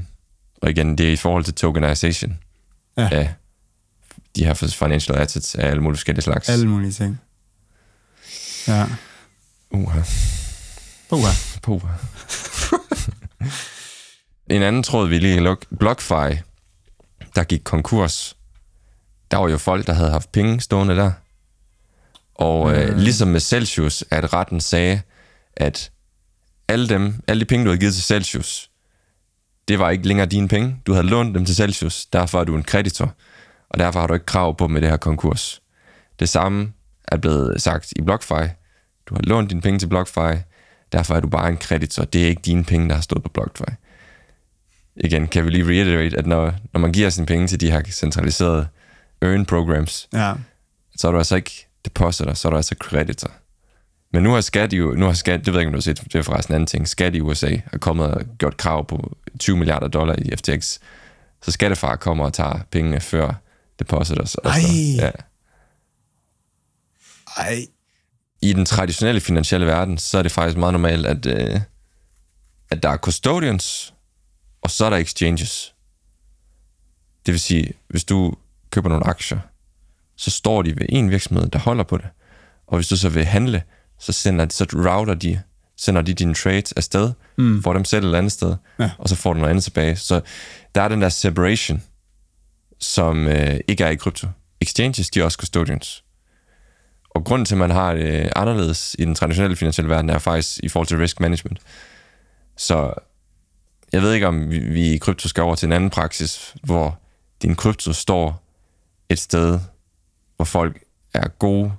og 0.62 0.70
igen, 0.70 0.98
det 0.98 1.08
er 1.08 1.12
i 1.12 1.16
forhold 1.16 1.44
til 1.44 1.54
tokenization 1.54 2.38
Ja. 2.98 3.10
af 3.12 3.34
de 4.36 4.46
her 4.46 4.54
financial 4.54 5.18
assets 5.18 5.56
af 5.56 5.68
alle 5.70 5.82
mulige 5.84 5.98
forskellige 5.98 6.24
slags. 6.24 6.50
Alle 6.50 6.68
mulige 6.68 6.92
ting. 6.92 7.20
Ja. 8.68 8.86
Uha. 9.74 10.02
Puha. 11.10 11.32
Puha. 11.62 11.94
en 14.50 14.62
anden 14.62 14.84
tråd, 14.84 15.08
vi 15.08 15.20
lige 15.20 15.40
luk. 15.40 15.66
BlockFi, 15.80 16.40
der 17.36 17.44
gik 17.44 17.62
konkurs. 17.64 18.38
Der 19.32 19.38
var 19.38 19.50
jo 19.50 19.58
folk, 19.58 19.88
der 19.88 19.94
havde 19.94 20.12
haft 20.12 20.32
penge 20.32 20.62
stående 20.62 20.96
der. 20.96 21.12
Og 22.36 22.76
øh, 22.76 22.98
ligesom 22.98 23.28
med 23.28 23.40
Celsius, 23.40 24.04
at 24.12 24.34
retten 24.34 24.62
sagde, 24.62 25.02
at 25.58 25.92
alle, 26.68 26.90
dem, 26.90 27.24
alle 27.28 27.40
de 27.40 27.46
penge, 27.46 27.66
du 27.66 27.70
havde 27.70 27.80
givet 27.80 27.94
til 27.94 28.04
Celsius, 28.04 28.70
det 29.68 29.80
var 29.80 29.90
ikke 29.90 30.08
længere 30.08 30.28
dine 30.28 30.48
penge. 30.48 30.78
Du 30.88 30.94
havde 30.94 31.08
lånt 31.08 31.36
dem 31.36 31.46
til 31.46 31.56
Celsius, 31.56 32.06
derfor 32.06 32.40
er 32.40 32.44
du 32.44 32.56
en 32.56 32.64
kreditor, 32.64 33.14
og 33.70 33.80
derfor 33.80 34.00
har 34.00 34.08
du 34.08 34.14
ikke 34.14 34.26
krav 34.26 34.58
på 34.58 34.68
med 34.68 34.82
det 34.82 34.90
her 34.90 34.98
konkurs. 34.98 35.62
Det 36.20 36.30
samme 36.30 36.74
er 37.08 37.18
blevet 37.18 37.62
sagt 37.62 37.94
i 37.96 38.02
BlockFi. 38.02 38.63
Du 39.10 39.16
har 39.16 39.22
lånt 39.22 39.50
dine 39.50 39.62
penge 39.62 39.80
til 39.80 39.88
BlockFi, 39.88 40.42
derfor 40.92 41.16
er 41.16 41.20
du 41.20 41.28
bare 41.30 41.50
en 41.50 41.58
kreditor. 41.58 42.04
Det 42.06 42.24
er 42.24 42.28
ikke 42.28 42.42
dine 42.42 42.64
penge, 42.64 42.90
der 42.90 42.96
har 42.96 43.02
stået 43.02 43.24
på 43.24 43.30
BlockFi. 43.30 43.64
Igen, 44.96 45.28
kan 45.28 45.46
vi 45.46 45.50
lige 45.50 45.66
reiterate, 45.68 46.18
at 46.18 46.26
når, 46.26 46.54
når 46.74 46.80
man 46.80 46.92
giver 46.92 47.10
sine 47.10 47.26
penge 47.26 47.48
til 47.48 47.60
de 47.60 47.72
her 47.72 47.84
centraliserede 47.92 48.68
earn 49.22 49.46
programs, 49.46 50.10
Ja. 50.14 50.34
så 50.98 51.08
er 51.08 51.12
du 51.12 51.18
altså 51.18 51.36
ikke 51.36 51.68
depositor, 51.86 52.34
så 52.34 52.48
er 52.48 52.50
du 52.50 52.56
altså 52.56 52.76
creditor. 52.80 53.32
Men 54.14 54.24
nu 54.24 54.32
har 54.32 54.42
skat 54.42 54.74
jo, 54.74 54.92
nu 54.96 55.06
har 55.06 55.14
skat, 55.14 55.40
det 55.46 55.48
ved 55.48 55.54
jeg 55.54 55.62
ikke, 55.62 55.68
om 55.68 55.74
du 55.74 55.78
har 55.78 55.82
set, 55.82 56.04
det 56.04 56.16
er 56.16 56.22
forresten 56.22 56.52
en 56.54 56.56
anden 56.56 56.68
ting, 56.68 56.88
skat 56.88 57.16
i 57.16 57.22
USA 57.22 57.56
er 57.74 57.78
kommet 57.78 58.08
og 58.12 58.22
gjort 58.40 58.58
krav 58.58 58.88
på 58.88 59.18
20 59.40 59.58
milliarder 59.58 59.88
dollar 59.88 60.16
i 60.20 60.36
FTX, 60.38 60.80
så 61.42 61.52
skattefar 61.52 61.96
kommer 61.96 62.26
og 62.26 62.34
tager 62.34 62.60
pengene 62.72 63.00
før 63.00 63.34
depositors. 63.80 64.36
og 64.36 64.54
så- 64.54 64.60
Ej. 64.60 65.06
Ja. 65.06 65.12
Ej. 67.38 67.66
I 68.44 68.54
den 68.54 68.66
traditionelle 68.66 69.22
finansielle 69.22 69.68
verden, 69.68 69.98
så 69.98 70.18
er 70.18 70.22
det 70.22 70.32
faktisk 70.32 70.58
meget 70.58 70.74
normalt, 70.74 71.06
at, 71.06 71.26
øh, 71.26 71.60
at 72.70 72.84
der 72.84 72.90
er 72.90 72.98
custodians, 72.98 73.94
og 74.62 74.72
så 74.72 74.86
er 74.86 74.90
der 74.90 74.98
exchanges. 74.98 75.74
Det 77.26 77.32
vil 77.32 77.40
sige, 77.40 77.74
hvis 77.88 78.04
du 78.04 78.34
køber 78.72 78.90
nogle 78.90 79.08
aktier, 79.08 79.40
så 80.16 80.32
står 80.32 80.62
de 80.62 80.76
ved 80.76 80.86
en 80.90 81.10
virksomhed, 81.12 81.48
der 81.50 81.60
holder 81.60 81.84
på 81.84 81.98
det. 81.98 82.06
Og 82.68 82.78
hvis 82.78 82.88
du 82.88 82.98
så 82.98 83.10
vil 83.10 83.26
handle, 83.26 83.64
så 84.00 84.12
sender 84.12 84.46
de, 84.46 84.54
så 84.54 84.66
router 84.74 85.14
de, 85.14 85.42
sender 85.78 86.02
de 86.02 86.14
dine 86.14 86.34
trades 86.34 86.72
afsted, 86.72 87.12
mm. 87.38 87.64
får 87.64 87.74
dem 87.74 87.86
selv 87.86 88.06
et 88.06 88.16
andet 88.16 88.32
sted, 88.32 88.56
Ja. 88.80 88.92
og 88.98 89.10
så 89.10 89.16
får 89.16 89.34
du 89.34 89.40
noget 89.40 89.50
andet 89.50 89.64
tilbage. 89.64 89.96
Så 89.96 90.22
der 90.76 90.82
er 90.82 90.88
den 90.88 91.02
der 91.02 91.10
separation, 91.10 91.84
som 92.80 93.28
øh, 93.28 93.60
ikke 93.68 93.84
er 93.84 93.90
i 93.90 93.96
krypto. 93.96 94.28
Exchanges, 94.62 95.10
de 95.10 95.20
er 95.20 95.24
også 95.24 95.38
custodians. 95.38 96.04
Og 97.14 97.24
grunden 97.24 97.46
til, 97.46 97.56
at 97.56 97.60
man 97.60 97.72
har 97.72 97.94
det 97.94 98.32
anderledes 98.36 98.96
i 99.00 99.06
den 99.06 99.16
traditionelle 99.16 99.56
finansielle 99.56 99.92
verden, 99.92 100.10
er 100.10 100.20
faktisk 100.20 100.60
i 100.64 100.70
forhold 100.70 100.88
til 100.88 100.98
risk 100.98 101.20
management. 101.20 101.60
Så 102.58 102.94
jeg 103.94 104.02
ved 104.02 104.14
ikke, 104.14 104.28
om 104.28 104.50
vi, 104.50 104.60
vi 104.60 104.94
i 104.94 104.98
krypto 104.98 105.28
skal 105.28 105.44
over 105.44 105.56
til 105.56 105.66
en 105.66 105.72
anden 105.72 105.90
praksis, 105.90 106.56
hvor 106.64 107.00
din 107.42 107.56
krypto 107.56 107.94
står 107.94 108.44
et 109.10 109.20
sted, 109.20 109.60
hvor 110.36 110.46
folk 110.46 110.84
er 111.14 111.28
gode, 111.28 111.72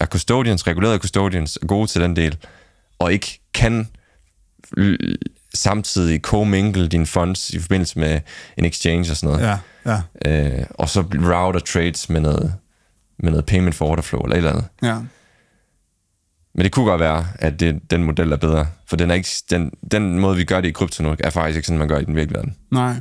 er 0.00 0.06
custodians, 0.06 0.66
regulerede 0.66 0.98
custodians, 0.98 1.58
er 1.62 1.66
gode 1.66 1.86
til 1.86 2.00
den 2.00 2.16
del, 2.16 2.36
og 2.98 3.12
ikke 3.12 3.40
kan 3.54 3.88
samtidig 5.54 6.20
co-mingle 6.26 6.88
dine 6.88 7.06
funds 7.06 7.50
i 7.50 7.58
forbindelse 7.60 7.98
med 7.98 8.20
en 8.56 8.64
exchange 8.64 9.10
og 9.10 9.16
sådan 9.16 9.36
noget. 9.36 9.46
Ja, 9.46 9.58
ja, 10.24 10.58
Øh, 10.58 10.66
og 10.70 10.88
så 10.88 11.00
router 11.00 11.60
trades 11.60 12.08
med 12.08 12.20
noget, 12.20 12.54
med 13.18 13.30
noget 13.30 13.46
payment 13.46 13.74
for 13.74 13.86
order 13.86 14.02
flow 14.02 14.22
eller 14.22 14.34
et 14.34 14.38
eller 14.38 14.50
andet. 14.50 14.64
ja. 14.82 14.98
Men 16.54 16.64
det 16.64 16.72
kunne 16.72 16.84
godt 16.86 17.00
være, 17.00 17.26
at 17.38 17.60
det, 17.60 17.90
den 17.90 18.04
model 18.04 18.32
er 18.32 18.36
bedre. 18.36 18.66
For 18.86 18.96
den, 18.96 19.10
er 19.10 19.14
ikke, 19.14 19.28
den, 19.50 19.72
den 19.90 20.18
måde, 20.18 20.36
vi 20.36 20.44
gør 20.44 20.60
det 20.60 20.68
i 20.68 20.72
krypto 20.72 21.02
nu, 21.02 21.16
er 21.20 21.30
faktisk 21.30 21.56
ikke 21.56 21.66
sådan, 21.66 21.78
man 21.78 21.88
gør 21.88 21.98
i 21.98 22.04
den 22.04 22.16
virkelige 22.16 22.36
verden. 22.36 22.56
Nej. 22.70 22.94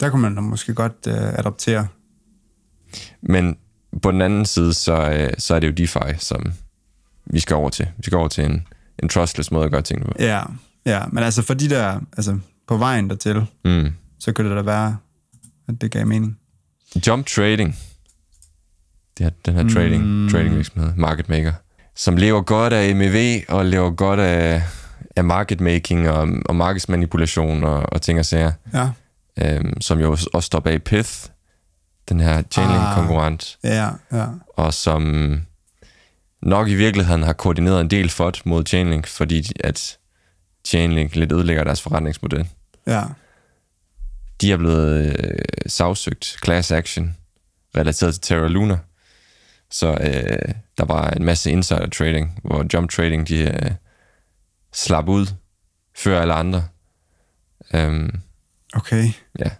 Der 0.00 0.10
kunne 0.10 0.22
man 0.22 0.34
da 0.34 0.40
måske 0.40 0.74
godt 0.74 0.92
uh, 1.06 1.12
adoptere. 1.14 1.88
Men 3.22 3.56
på 4.02 4.10
den 4.10 4.22
anden 4.22 4.46
side, 4.46 4.74
så, 4.74 5.10
øh, 5.10 5.30
så 5.38 5.54
er 5.54 5.60
det 5.60 5.66
jo 5.66 5.72
DeFi, 5.72 6.18
som 6.18 6.52
vi 7.26 7.40
skal 7.40 7.56
over 7.56 7.70
til. 7.70 7.88
Vi 7.96 8.02
skal 8.02 8.18
over 8.18 8.28
til 8.28 8.44
en, 8.44 8.66
en 9.02 9.08
trustless 9.08 9.50
måde 9.50 9.64
at 9.64 9.70
gøre 9.70 9.82
tingene 9.82 10.06
på. 10.06 10.12
Ja, 10.18 10.42
ja. 10.86 11.02
Men 11.12 11.24
altså 11.24 11.42
for 11.42 11.54
de 11.54 11.70
der, 11.70 12.00
altså 12.16 12.38
på 12.68 12.76
vejen 12.76 13.10
dertil, 13.10 13.46
Mm. 13.64 13.92
så 14.18 14.32
kunne 14.32 14.48
det 14.48 14.56
da 14.56 14.62
være, 14.62 14.96
at 15.68 15.80
det 15.80 15.90
gav 15.90 16.06
mening. 16.06 16.38
Jump 17.06 17.26
Trading. 17.26 17.76
Er 19.22 19.30
den 19.46 19.54
her 19.54 19.68
trading, 19.74 20.04
mm. 20.04 20.28
trading 20.30 20.56
virksomhed, 20.56 20.92
market 20.96 21.28
maker, 21.28 21.52
som 21.96 22.16
lever 22.16 22.40
godt 22.40 22.72
af 22.72 22.96
MEV 22.96 23.40
og 23.48 23.64
lever 23.66 23.90
godt 23.90 24.20
af, 24.20 24.62
af 25.16 25.24
market 25.24 25.60
making 25.60 26.08
og, 26.10 26.28
og 26.46 26.56
markedsmanipulation 26.56 27.64
og, 27.64 27.92
og 27.92 28.02
ting 28.02 28.18
og 28.18 28.24
sager. 28.26 28.52
Ja, 28.74 28.88
øhm, 29.38 29.80
som 29.80 30.00
jo 30.00 30.10
også 30.10 30.40
står 30.40 30.60
bag 30.60 30.82
Pith, 30.84 31.10
den 32.08 32.20
her 32.20 32.42
Chainlink-konkurrent, 32.50 33.58
ja, 33.64 33.88
ja. 34.12 34.26
og 34.56 34.74
som 34.74 35.02
nok 36.42 36.68
i 36.68 36.74
virkeligheden 36.74 37.22
har 37.22 37.32
koordineret 37.32 37.80
en 37.80 37.90
del 37.90 38.10
fod 38.10 38.40
mod 38.44 38.64
Chainlink, 38.66 39.06
fordi 39.06 39.52
at 39.64 39.98
Chainlink 40.66 41.16
lidt 41.16 41.32
ødelægger 41.32 41.64
deres 41.64 41.82
forretningsmodel. 41.82 42.48
Ja, 42.86 43.02
De 44.40 44.52
er 44.52 44.56
blevet 44.56 45.16
øh, 45.24 45.38
sagsøgt, 45.66 46.36
class 46.44 46.72
action, 46.72 47.16
relateret 47.76 48.14
til 48.14 48.22
Terra 48.22 48.48
Luna. 48.48 48.78
Så 49.72 49.90
øh, 49.90 50.54
der 50.78 50.84
var 50.84 51.10
en 51.10 51.24
masse 51.24 51.50
insider 51.50 51.88
trading, 51.88 52.40
hvor 52.44 52.66
jump 52.74 52.90
trading, 52.90 53.28
de 53.28 53.38
øh, 53.38 53.70
slap 54.72 55.08
ud 55.08 55.26
før 55.96 56.20
alle 56.20 56.34
andre. 56.34 56.64
Øhm, 57.74 58.20
okay. 58.74 59.04
Ja. 59.38 59.50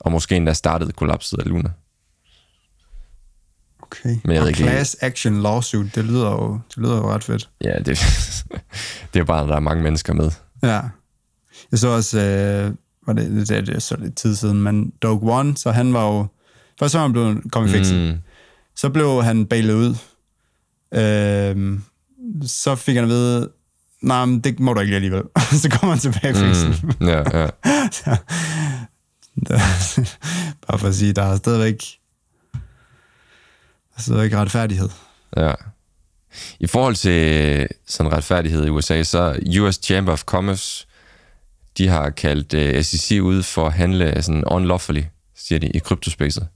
Og 0.00 0.12
måske 0.12 0.36
endda 0.36 0.52
startede 0.52 0.92
kollapset 0.92 1.38
af 1.38 1.46
Luna. 1.46 1.70
Okay. 3.82 4.16
Men 4.24 4.34
jeg 4.34 4.42
og 4.42 4.48
ikke 4.48 4.58
class 4.62 4.96
action 5.00 5.42
lawsuit, 5.42 5.94
det 5.94 6.04
lyder 6.04 6.30
jo, 6.30 6.60
det 6.68 6.76
lyder 6.76 6.96
jo 6.96 7.12
ret 7.12 7.24
fedt. 7.24 7.50
Ja, 7.64 7.78
det, 7.78 7.86
det 9.14 9.20
er 9.20 9.24
bare, 9.24 9.42
at 9.42 9.48
der 9.48 9.56
er 9.56 9.60
mange 9.60 9.82
mennesker 9.82 10.12
med. 10.12 10.30
Ja. 10.62 10.80
Jeg 11.70 11.78
så 11.78 11.88
også, 11.88 12.20
øh, 12.20 12.74
var 13.06 13.12
det, 13.12 13.30
det, 13.30 13.48
det, 13.48 13.66
det 13.66 13.76
er 13.76 13.80
så 13.80 13.96
lidt 13.96 14.16
tid 14.16 14.36
siden, 14.36 14.62
men 14.62 14.90
Doug 15.02 15.22
One, 15.22 15.56
så 15.56 15.70
han 15.70 15.92
var 15.94 16.06
jo, 16.06 16.26
først 16.78 16.94
var 16.94 17.00
han 17.00 17.12
blevet 17.12 17.42
kommet 17.52 17.70
i 17.70 17.72
fængsel, 17.72 18.12
Mm, 18.12 18.18
så 18.78 18.90
blev 18.90 19.22
han 19.22 19.46
bailet 19.46 19.74
ud. 19.74 19.96
Øh, 20.94 21.80
så 22.46 22.74
fik 22.74 22.94
han 22.94 23.04
at 23.04 23.10
vide, 23.10 23.50
nej, 24.02 24.24
men 24.24 24.40
det 24.40 24.60
må 24.60 24.72
du 24.72 24.80
ikke 24.80 24.94
alligevel. 24.94 25.22
så 25.62 25.68
kommer 25.70 25.94
han 25.94 25.98
tilbage 25.98 26.30
i 26.30 26.34
fængsel. 26.34 26.80
mm, 26.82 27.06
ja, 27.08 27.38
ja. 27.38 27.48
Der, 29.48 29.58
bare 30.66 30.78
for 30.78 30.88
at 30.88 30.94
sige, 30.94 31.12
der 31.12 31.22
er 31.22 31.36
stadigvæk, 31.36 31.82
der 32.52 32.58
er 33.96 34.00
stadigvæk 34.00 34.34
retfærdighed. 34.34 34.88
ja. 35.36 35.52
I 36.60 36.66
forhold 36.66 36.94
til 36.94 37.68
sådan 37.86 38.12
retfærdighed 38.12 38.66
i 38.66 38.68
USA, 38.68 39.02
så 39.02 39.40
US 39.60 39.74
Chamber 39.82 40.12
of 40.12 40.22
Commerce, 40.22 40.86
de 41.78 41.88
har 41.88 42.10
kaldt 42.10 42.54
uh, 42.54 42.82
SEC 42.84 43.18
ud 43.22 43.42
for 43.42 43.66
at 43.66 43.72
handle 43.72 44.22
sådan 44.22 44.44
unlawfully, 44.44 45.02
siger 45.36 45.58
de, 45.58 45.68
i 45.68 45.78
kryptospacet. 45.78 46.48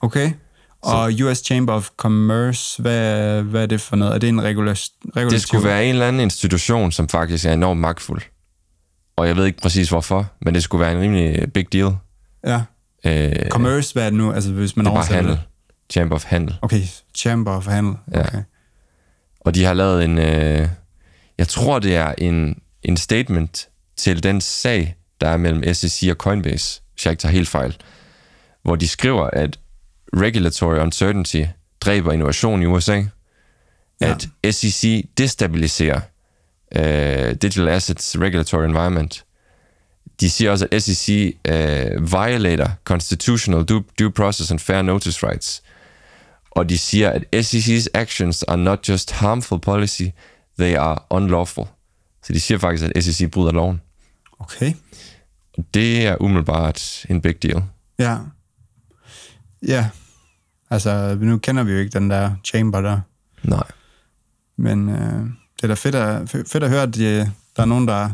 Okay. 0.00 0.32
Og 0.82 1.12
US 1.22 1.38
Chamber 1.38 1.72
of 1.72 1.88
Commerce, 1.96 2.82
hvad, 2.82 3.42
hvad 3.42 3.62
er 3.62 3.66
det 3.66 3.80
for 3.80 3.96
noget? 3.96 4.14
Er 4.14 4.18
det 4.18 4.28
en 4.28 4.42
regulativ? 4.42 4.92
Det 5.14 5.42
skulle 5.42 5.64
være 5.64 5.84
en 5.84 5.90
eller 5.90 6.08
anden 6.08 6.22
institution, 6.22 6.92
som 6.92 7.08
faktisk 7.08 7.44
er 7.44 7.52
enormt 7.52 7.80
magtfuld. 7.80 8.22
Og 9.16 9.28
jeg 9.28 9.36
ved 9.36 9.46
ikke 9.46 9.60
præcis 9.62 9.88
hvorfor, 9.88 10.32
men 10.40 10.54
det 10.54 10.62
skulle 10.62 10.80
være 10.80 10.92
en 10.92 11.00
rimelig 11.00 11.52
big 11.52 11.72
deal. 11.72 11.96
Ja. 12.46 12.62
Øh, 13.04 13.48
Commerce, 13.50 13.92
hvad 13.92 14.02
er 14.06 14.10
det 14.10 14.18
nu? 14.18 14.32
Altså, 14.32 14.52
hvis 14.52 14.76
man 14.76 14.86
det 14.86 14.90
er 14.90 14.94
bare 14.94 15.06
handel. 15.06 15.32
det. 15.32 15.40
Chamber 15.90 16.16
of 16.16 16.24
Handel. 16.24 16.56
Okay, 16.62 16.82
Chamber 17.14 17.52
of 17.52 17.66
Handel. 17.66 17.94
Ja. 18.14 18.20
Okay. 18.20 18.42
Og 19.40 19.54
de 19.54 19.64
har 19.64 19.74
lavet 19.74 20.04
en, 20.04 20.18
øh, 20.18 20.68
jeg 21.38 21.48
tror 21.48 21.78
det 21.78 21.96
er 21.96 22.14
en, 22.18 22.60
en 22.82 22.96
statement 22.96 23.68
til 23.96 24.22
den 24.22 24.40
sag, 24.40 24.96
der 25.20 25.28
er 25.28 25.36
mellem 25.36 25.74
SEC 25.74 26.08
og 26.10 26.16
Coinbase, 26.16 26.82
hvis 26.92 27.06
jeg 27.06 27.12
ikke 27.12 27.20
tager 27.20 27.32
helt 27.32 27.48
fejl, 27.48 27.76
hvor 28.62 28.76
de 28.76 28.88
skriver, 28.88 29.30
at 29.32 29.58
regulatory 30.16 30.78
uncertainty 30.78 31.44
dræber 31.80 32.12
innovation 32.12 32.62
i 32.62 32.66
USA, 32.66 33.02
Ja. 34.02 34.14
at 34.42 34.54
SEC 34.54 35.08
destabiliserer 35.18 36.00
øh, 36.76 37.34
digital 37.34 37.68
assets 37.68 38.16
regulatory 38.20 38.64
environment. 38.64 39.24
De 40.20 40.30
siger 40.30 40.50
også, 40.50 40.68
at 40.72 40.82
SEC 40.82 41.36
øh, 41.48 42.12
violater 42.12 42.70
constitutional 42.84 43.64
due, 43.64 43.84
due 43.98 44.10
process 44.12 44.50
and 44.50 44.58
fair 44.58 44.82
notice 44.82 45.26
rights. 45.28 45.62
Og 46.50 46.68
de 46.68 46.78
siger, 46.78 47.10
at 47.10 47.24
SEC's 47.46 47.86
actions 47.94 48.42
are 48.42 48.56
not 48.58 48.88
just 48.88 49.10
harmful 49.12 49.58
policy, 49.60 50.02
they 50.58 50.74
are 50.76 50.98
unlawful. 51.10 51.64
Så 52.22 52.32
de 52.32 52.40
siger 52.40 52.58
faktisk, 52.58 52.90
at 52.94 53.04
SEC 53.04 53.30
bryder 53.30 53.52
loven. 53.52 53.80
Okay. 54.38 54.72
Det 55.74 56.06
er 56.06 56.16
umiddelbart 56.22 57.06
en 57.10 57.20
big 57.20 57.42
deal. 57.42 57.62
Ja. 57.98 58.16
Ja. 59.68 59.90
Altså, 60.70 61.18
nu 61.20 61.38
kender 61.38 61.62
vi 61.62 61.72
jo 61.72 61.78
ikke 61.78 61.98
den 61.98 62.10
der 62.10 62.36
chamber 62.44 62.80
der. 62.80 63.00
Nej. 63.42 63.70
Men 64.56 64.88
øh, 64.88 65.24
det 65.56 65.62
er 65.62 65.66
da 65.66 65.74
fedt 65.74 65.94
at, 65.94 66.28
fedt 66.30 66.64
at 66.64 66.70
høre, 66.70 66.82
at 66.82 66.94
de, 66.94 67.18
der 67.56 67.62
er 67.62 67.64
nogen, 67.64 67.88
der, 67.88 68.10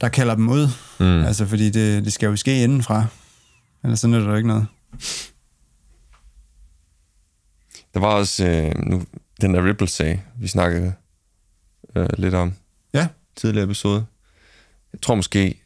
der 0.00 0.08
kalder 0.08 0.34
dem 0.34 0.48
ud. 0.48 0.68
Mm. 1.00 1.24
Altså, 1.24 1.46
fordi 1.46 1.70
det, 1.70 2.04
det 2.04 2.12
skal 2.12 2.26
jo 2.26 2.36
ske 2.36 2.62
indenfra. 2.64 3.06
Ellers 3.84 4.00
så 4.00 4.06
nytter 4.08 4.20
det 4.20 4.30
jo 4.30 4.36
ikke 4.36 4.48
noget. 4.48 4.66
Der 7.94 8.00
var 8.00 8.06
også 8.08 8.46
øh, 8.46 8.72
nu, 8.90 9.02
den 9.40 9.54
der 9.54 9.64
Ripple-sag, 9.68 10.24
vi 10.38 10.48
snakkede 10.48 10.92
øh, 11.96 12.08
lidt 12.18 12.34
om 12.34 12.52
Ja. 12.94 13.08
tidligere 13.36 13.64
episode. 13.64 14.06
Jeg 14.92 15.00
tror 15.00 15.14
måske, 15.14 15.62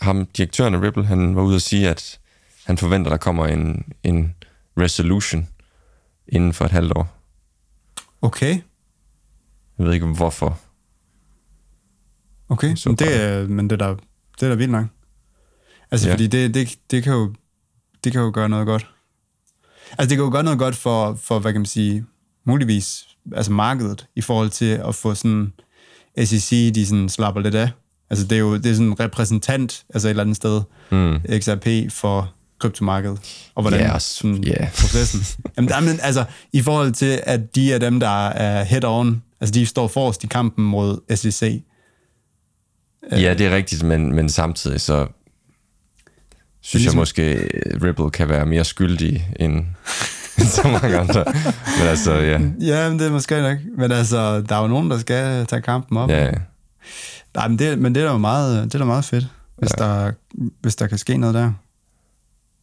ham, 0.00 0.26
direktøren 0.26 0.74
af 0.74 0.80
Ripple, 0.80 1.04
han 1.06 1.36
var 1.36 1.42
ude 1.42 1.56
at 1.56 1.62
sige, 1.62 1.88
at 1.88 2.20
han 2.64 2.78
forventer, 2.78 3.10
der 3.10 3.16
kommer 3.16 3.46
en, 3.46 3.92
en 4.02 4.34
resolution 4.78 5.48
inden 6.28 6.52
for 6.52 6.64
et 6.64 6.70
halvt 6.70 6.92
år. 6.96 7.18
Okay. 8.22 8.60
Jeg 9.78 9.86
ved 9.86 9.92
ikke, 9.92 10.06
hvorfor. 10.06 10.58
Okay, 12.48 12.74
Så 12.74 12.88
men 12.88 12.96
det, 12.96 13.22
er, 13.22 13.48
men 13.48 13.70
det 13.70 13.82
er 13.82 13.86
da, 13.86 13.94
det 14.40 14.46
er 14.46 14.48
da 14.48 14.54
vildt 14.54 14.72
nok. 14.72 14.86
Altså, 15.90 16.08
ja. 16.08 16.14
fordi 16.14 16.26
det, 16.26 16.54
det, 16.54 16.78
det, 16.90 17.02
kan 17.02 17.12
jo, 17.12 17.34
det 18.04 18.12
kan 18.12 18.20
jo 18.20 18.30
gøre 18.34 18.48
noget 18.48 18.66
godt. 18.66 18.86
Altså, 19.90 20.08
det 20.08 20.16
kan 20.16 20.24
jo 20.24 20.30
gøre 20.30 20.42
noget 20.42 20.58
godt 20.58 20.76
for, 20.76 21.14
for 21.14 21.38
hvad 21.38 21.52
kan 21.52 21.60
man 21.60 21.66
sige, 21.66 22.04
muligvis, 22.44 23.08
altså 23.34 23.52
markedet, 23.52 24.06
i 24.16 24.20
forhold 24.20 24.50
til 24.50 24.64
at 24.88 24.94
få 24.94 25.14
sådan, 25.14 25.52
SEC, 26.24 26.72
de 26.74 26.86
sådan 26.86 27.08
slapper 27.08 27.40
lidt 27.40 27.54
af. 27.54 27.70
Altså, 28.10 28.26
det 28.26 28.36
er 28.36 28.40
jo 28.40 28.56
det 28.56 28.66
er 28.66 28.74
sådan 28.74 28.86
en 28.86 29.00
repræsentant, 29.00 29.84
altså 29.94 30.08
et 30.08 30.10
eller 30.10 30.22
andet 30.22 30.36
sted, 30.36 30.62
Mm. 30.90 31.20
XRP 31.40 31.92
for 31.92 32.34
kryptomarkedet, 32.62 33.18
og 33.54 33.62
hvordan 33.62 33.80
Ja, 33.80 33.98
sådan, 33.98 34.44
ja. 34.44 34.68
processen. 34.80 35.20
Jamen, 35.56 35.68
der, 35.68 35.80
men, 35.80 35.98
altså, 36.02 36.24
i 36.52 36.62
forhold 36.62 36.92
til, 36.92 37.20
at 37.22 37.54
de 37.54 37.72
er 37.72 37.78
dem, 37.78 38.00
der 38.00 38.28
er 38.28 38.64
head-on, 38.64 39.16
altså 39.40 39.52
de 39.54 39.66
står 39.66 39.88
forrest 39.88 40.24
i 40.24 40.26
kampen 40.26 40.64
mod 40.64 41.16
SEC, 41.16 41.62
Ja, 43.12 43.34
det 43.34 43.46
er 43.46 43.56
rigtigt, 43.56 43.82
men, 43.82 44.14
men 44.14 44.28
samtidig 44.28 44.80
så 44.80 45.06
synes 46.60 46.82
ligesom- 46.82 46.96
jeg 46.96 47.00
måske, 47.00 47.48
Ripple 47.84 48.10
kan 48.10 48.28
være 48.28 48.46
mere 48.46 48.64
skyldig 48.64 49.28
end, 49.40 49.64
så 50.56 50.68
mange 50.68 50.98
andre. 50.98 51.24
Men 51.78 51.88
altså, 51.88 52.12
ja. 52.14 52.40
Ja, 52.60 52.88
men 52.90 52.98
det 52.98 53.06
er 53.06 53.10
måske 53.10 53.40
nok. 53.42 53.58
Men 53.78 53.92
altså, 53.92 54.40
der 54.40 54.56
er 54.56 54.60
jo 54.62 54.66
nogen, 54.68 54.90
der 54.90 54.98
skal 54.98 55.46
tage 55.46 55.62
kampen 55.62 55.96
op. 55.98 56.10
ja. 56.10 56.30
Nej, 57.34 57.48
men 57.48 57.58
det, 57.58 57.78
men 57.78 57.94
det 57.94 58.02
er 58.02 58.10
da 58.12 58.16
meget, 58.18 58.64
det 58.64 58.74
er 58.74 58.78
da 58.78 58.84
meget 58.84 59.04
fedt, 59.04 59.26
hvis, 59.58 59.70
ja. 59.78 59.84
der, 59.84 60.12
hvis 60.62 60.76
der 60.76 60.86
kan 60.86 60.98
ske 60.98 61.16
noget 61.16 61.34
der. 61.34 61.52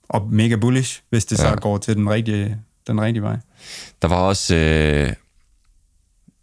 Og 0.10 0.28
mega 0.34 0.56
bullish, 0.56 1.02
hvis 1.10 1.26
det 1.26 1.38
så 1.38 1.48
Ja. 1.48 1.56
går 1.56 1.78
til 1.78 1.96
den 1.96 2.10
rigtige, 2.10 2.58
den 2.88 3.02
rigtige 3.02 3.24
vej. 3.24 3.38
Der 4.02 4.08
var 4.08 4.16
også 4.16 4.56
øh, 4.56 5.14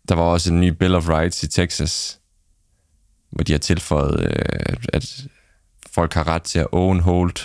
der 0.09 0.15
var 0.15 0.23
også 0.23 0.53
en 0.53 0.61
ny 0.61 0.69
Bill 0.69 0.95
of 0.95 1.09
Rights 1.09 1.43
i 1.43 1.49
Texas, 1.49 2.21
hvor 3.31 3.45
de 3.45 3.53
har 3.53 3.59
tilføjet, 3.59 4.21
øh, 4.21 4.77
at 4.93 5.25
folk 5.91 6.15
har 6.15 6.27
ret 6.29 6.43
til 6.43 6.59
at 6.59 6.67
own, 6.73 7.01
hold 7.01 7.37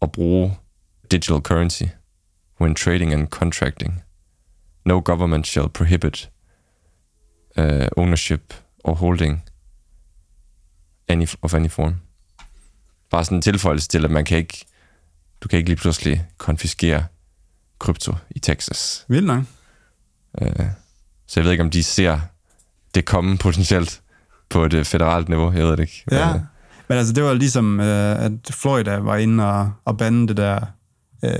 og 0.00 0.12
bruge 0.12 0.58
digital 1.10 1.40
currency 1.40 1.82
when 2.60 2.74
trading 2.74 3.12
and 3.12 3.28
contracting. 3.28 4.02
No 4.84 5.00
government 5.04 5.46
shall 5.46 5.68
prohibit 5.68 6.30
uh, 7.58 7.86
ownership 7.96 8.54
or 8.84 8.94
holding 8.94 9.42
any, 11.08 11.26
of 11.42 11.54
any 11.54 11.68
form. 11.70 11.94
Bare 13.10 13.24
sådan 13.24 13.38
en 13.38 13.42
tilføjelse 13.42 13.88
til, 13.88 14.04
at 14.04 14.10
man 14.10 14.24
kan 14.24 14.38
ikke, 14.38 14.64
du 15.42 15.48
kan 15.48 15.56
ikke 15.56 15.68
lige 15.68 15.76
pludselig 15.76 16.24
konfiskere 16.38 17.04
krypto 17.78 18.14
i 18.30 18.38
Texas. 18.38 19.04
Vildt 19.08 19.26
nok. 19.26 19.42
Øh, 20.42 20.48
så 21.26 21.40
jeg 21.40 21.44
ved 21.44 21.50
ikke, 21.52 21.64
om 21.64 21.70
de 21.70 21.82
ser 21.82 22.20
det 22.94 23.04
komme 23.04 23.38
potentielt 23.38 24.00
på 24.50 24.64
et 24.64 24.74
øh, 24.74 24.84
federalt 24.84 25.28
niveau. 25.28 25.52
Jeg 25.52 25.64
ved 25.64 25.70
det 25.72 25.80
ikke. 25.80 26.04
Ja. 26.10 26.26
Men, 26.26 26.36
øh, 26.36 26.40
Men 26.88 26.98
altså, 26.98 27.12
det 27.12 27.22
var 27.24 27.32
ligesom, 27.34 27.80
øh, 27.80 28.24
at 28.24 28.32
Florida 28.50 28.96
var 28.96 29.16
inde 29.16 29.44
og, 29.52 29.72
og 29.84 29.98
bande 29.98 30.28
det 30.28 30.36
der, 30.36 30.56
øh, 31.24 31.30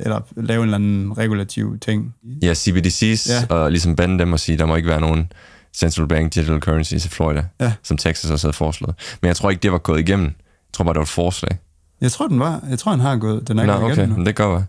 eller 0.00 0.20
lave 0.36 0.58
en 0.58 0.64
eller 0.64 0.74
anden 0.76 1.18
regulativ 1.18 1.78
ting. 1.78 2.14
ja, 2.42 2.52
CBDC's, 2.52 3.30
ja. 3.32 3.54
og 3.54 3.70
ligesom 3.70 3.96
bande 3.96 4.18
dem 4.18 4.32
og 4.32 4.40
sige, 4.40 4.58
der 4.58 4.66
må 4.66 4.76
ikke 4.76 4.88
være 4.88 5.00
nogen 5.00 5.32
central 5.74 6.08
bank 6.08 6.34
digital 6.34 6.60
currencies 6.60 7.04
i 7.06 7.08
Florida, 7.08 7.44
Ja. 7.60 7.72
som 7.82 7.96
Texas 7.96 8.30
også 8.30 8.46
havde 8.46 8.56
foreslået. 8.56 8.94
Men 9.22 9.28
jeg 9.28 9.36
tror 9.36 9.50
ikke, 9.50 9.60
det 9.62 9.72
var 9.72 9.78
gået 9.78 10.00
igennem. 10.00 10.26
Jeg 10.26 10.34
tror 10.72 10.84
bare, 10.84 10.94
det 10.94 10.98
var 10.98 11.04
et 11.04 11.08
forslag. 11.08 11.58
Jeg 12.02 12.12
tror, 12.12 12.28
den 12.28 12.40
var. 12.40 12.64
Jeg 12.70 12.78
tror, 12.78 12.90
han 12.90 13.00
har 13.00 13.16
gået. 13.16 13.48
Den 13.48 13.58
er 13.58 13.66
Nå, 13.66 13.72
ikke 13.74 13.84
okay, 13.84 13.96
igennem 13.96 14.24
det 14.24 14.36
går 14.36 14.50
være. 14.52 14.64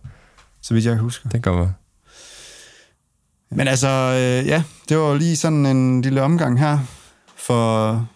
så 0.62 0.74
vidt 0.74 0.86
jeg 0.86 0.98
husker. 0.98 1.30
Det 1.30 1.44
går 1.44 1.56
være. 1.56 1.74
Men 3.52 3.68
altså, 3.68 3.88
øh, 3.88 4.48
ja, 4.48 4.64
det 4.90 4.98
var 4.98 5.16
lige 5.16 5.36
sådan 5.38 5.66
en 5.66 6.02
lille 6.02 6.22
omgang 6.22 6.60
her 6.60 6.80
for, 7.36 8.08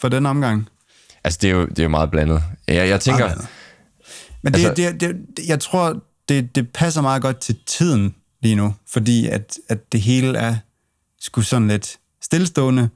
for 0.00 0.08
den 0.08 0.26
omgang. 0.26 0.68
Altså, 1.24 1.38
det 1.42 1.50
er 1.50 1.54
jo, 1.54 1.66
det 1.66 1.78
er 1.78 1.82
jo 1.82 1.88
meget 1.88 2.10
blandet. 2.10 2.42
Jeg, 2.68 2.88
jeg 2.88 3.00
tænker, 3.00 3.24
Meget. 3.26 3.46
Men 4.42 4.52
det, 4.52 4.66
Altså- 4.66 4.82
altså, 4.82 5.06
det, 5.08 5.16
det, 5.36 5.48
jeg 5.48 5.60
tror, 5.60 6.02
det, 6.28 6.54
det 6.54 6.70
passer 6.72 7.00
meget 7.02 7.22
godt 7.22 7.38
til 7.38 7.56
tiden 7.66 8.14
lige 8.42 8.54
nu, 8.54 8.74
fordi 8.92 9.26
at, 9.28 9.58
at 9.68 9.92
det 9.92 10.00
hele 10.00 10.38
er 10.38 10.56
sgu 11.20 11.40
sådan 11.40 11.68
lidt 11.68 11.96
stillestående. 12.22 12.88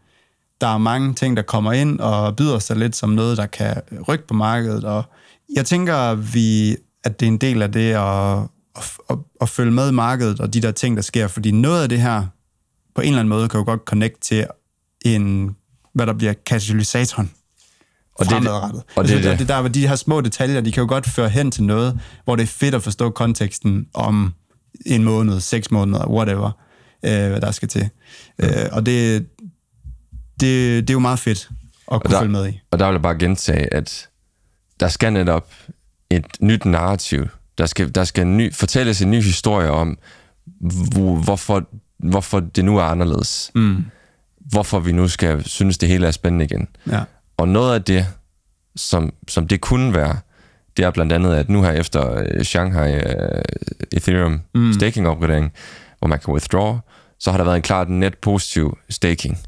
Der 0.61 0.67
er 0.75 0.79
mange 0.79 1.15
ting, 1.15 1.37
der 1.37 1.43
kommer 1.43 1.73
ind 1.73 2.01
og 2.01 2.37
byder 2.37 2.59
sig 2.59 2.77
lidt 2.77 2.97
som 2.97 3.11
noget, 3.11 3.37
der 3.39 3.47
kan 3.47 3.77
rykke 4.09 4.27
på 4.27 4.35
markedet, 4.35 4.85
og 4.85 5.05
jeg 5.57 5.67
tænker, 5.67 6.15
vi, 6.15 6.77
at 7.05 7.21
det 7.21 7.27
er 7.27 7.31
en 7.31 7.39
del 7.39 7.63
af 7.63 7.73
det 7.73 7.93
at, 7.93 8.39
at, 8.77 8.93
at, 9.11 9.19
at 9.41 9.49
følge 9.49 9.71
med 9.73 9.89
i 9.89 9.93
markedet 9.93 10.41
og 10.41 10.55
de 10.55 10.61
der 10.63 10.71
ting, 10.71 10.97
der 10.97 11.03
sker, 11.03 11.29
fordi 11.29 11.51
noget 11.51 11.83
af 11.83 11.89
det 11.89 12.01
her 12.01 12.27
på 12.95 13.01
en 13.01 13.09
eller 13.09 13.21
anden 13.21 13.29
måde 13.29 13.49
kan 13.49 13.59
jo 13.61 13.65
godt 13.65 13.81
connect 13.87 14.21
til 14.23 14.47
en, 15.05 15.57
hvad 15.95 16.07
der 16.07 16.13
bliver 16.13 16.33
katalysatoren 16.47 17.31
Og 18.15 18.25
det 18.25 18.31
det- 18.31 18.37
fremadrettet. 18.37 18.83
og 18.97 19.05
det 19.05 19.11
er 19.13 19.17
Altså, 19.17 19.31
det. 19.31 19.39
det 19.39 19.49
der, 19.49 19.69
de 19.69 19.89
her 19.89 19.97
små 19.97 20.21
detaljer, 20.21 20.61
de 20.61 20.73
kan 20.73 20.81
jo 20.81 20.89
godt 20.89 21.07
føre 21.09 21.29
hen 21.29 21.51
til 21.51 21.65
noget, 21.65 22.01
hvor 22.25 22.37
det 22.37 22.43
er 22.43 22.47
fedt 22.47 22.75
at 22.75 22.83
forstå 22.83 23.11
konteksten 23.11 23.87
om 23.95 24.35
en 24.87 25.05
måned, 25.05 25.41
seks 25.41 25.71
måneder, 25.71 26.07
whatever, 26.11 26.51
øh, 27.05 27.29
hvad 27.29 27.41
der 27.41 27.51
skal 27.51 27.69
til. 27.69 27.89
Øh, 28.39 28.49
og 28.73 28.87
det, 28.87 29.27
det, 30.41 30.83
det 30.89 30.91
er 30.91 30.95
jo 30.95 30.99
meget 30.99 31.19
fedt 31.19 31.49
at 31.93 32.03
kunne 32.03 32.13
der- 32.13 32.21
følge 32.21 32.33
med 32.33 32.49
i. 32.49 32.61
Og 32.71 32.79
der 32.79 32.87
vil 32.87 32.93
jeg 32.93 33.03
bare 33.03 33.19
gentage, 33.19 33.75
at 33.75 34.09
der 34.81 34.89
skal 34.89 35.13
netop 35.13 35.49
et 36.11 36.27
nyt 36.41 36.65
narrativ. 36.65 37.27
Der 37.59 37.67
skal, 37.67 37.95
der 37.95 38.05
skal 38.05 38.27
ny, 38.27 38.55
fortælles 38.55 39.03
en 39.03 39.11
ny 39.11 39.23
historie 39.23 39.71
om, 39.71 39.99
hvor, 40.61 41.17
hvorfor, 41.17 41.63
hvorfor 41.99 42.41
det 42.41 42.65
nu 42.65 42.79
er 42.79 42.83
anderledes. 42.83 43.51
Mm. 43.55 43.85
Hvorfor 44.41 44.79
vi 44.81 44.93
nu 44.93 45.09
skal 45.09 45.45
synes, 45.45 45.79
det 45.79 45.89
hele 45.89 46.07
er 46.07 46.11
spændende 46.11 46.45
igen. 46.45 46.69
Ja. 46.91 47.01
Og 47.37 47.49
noget 47.49 47.75
af 47.75 47.83
det, 47.83 48.07
som, 48.77 49.13
som 49.29 49.49
det 49.49 49.61
kunne 49.61 49.95
være, 49.95 50.19
det 50.77 50.85
er 50.85 50.91
blandt 50.91 51.13
andet, 51.13 51.35
at 51.35 51.49
nu 51.49 51.63
her 51.63 51.71
efter 51.71 52.19
øh, 52.19 52.43
Shanghai 52.45 52.95
uh, 52.97 53.41
Ethereum 53.93 54.41
mm. 54.55 54.73
staking 54.73 55.09
opgradering, 55.09 55.53
hvor 55.99 56.09
man 56.09 56.19
kan 56.19 56.35
withdraw, 56.35 56.79
så 57.19 57.31
har 57.31 57.39
der 57.39 57.45
været 57.45 57.57
en 57.57 57.63
klart 57.63 57.89
net 57.89 58.19
positiv 58.19 58.79
staking 58.91 59.39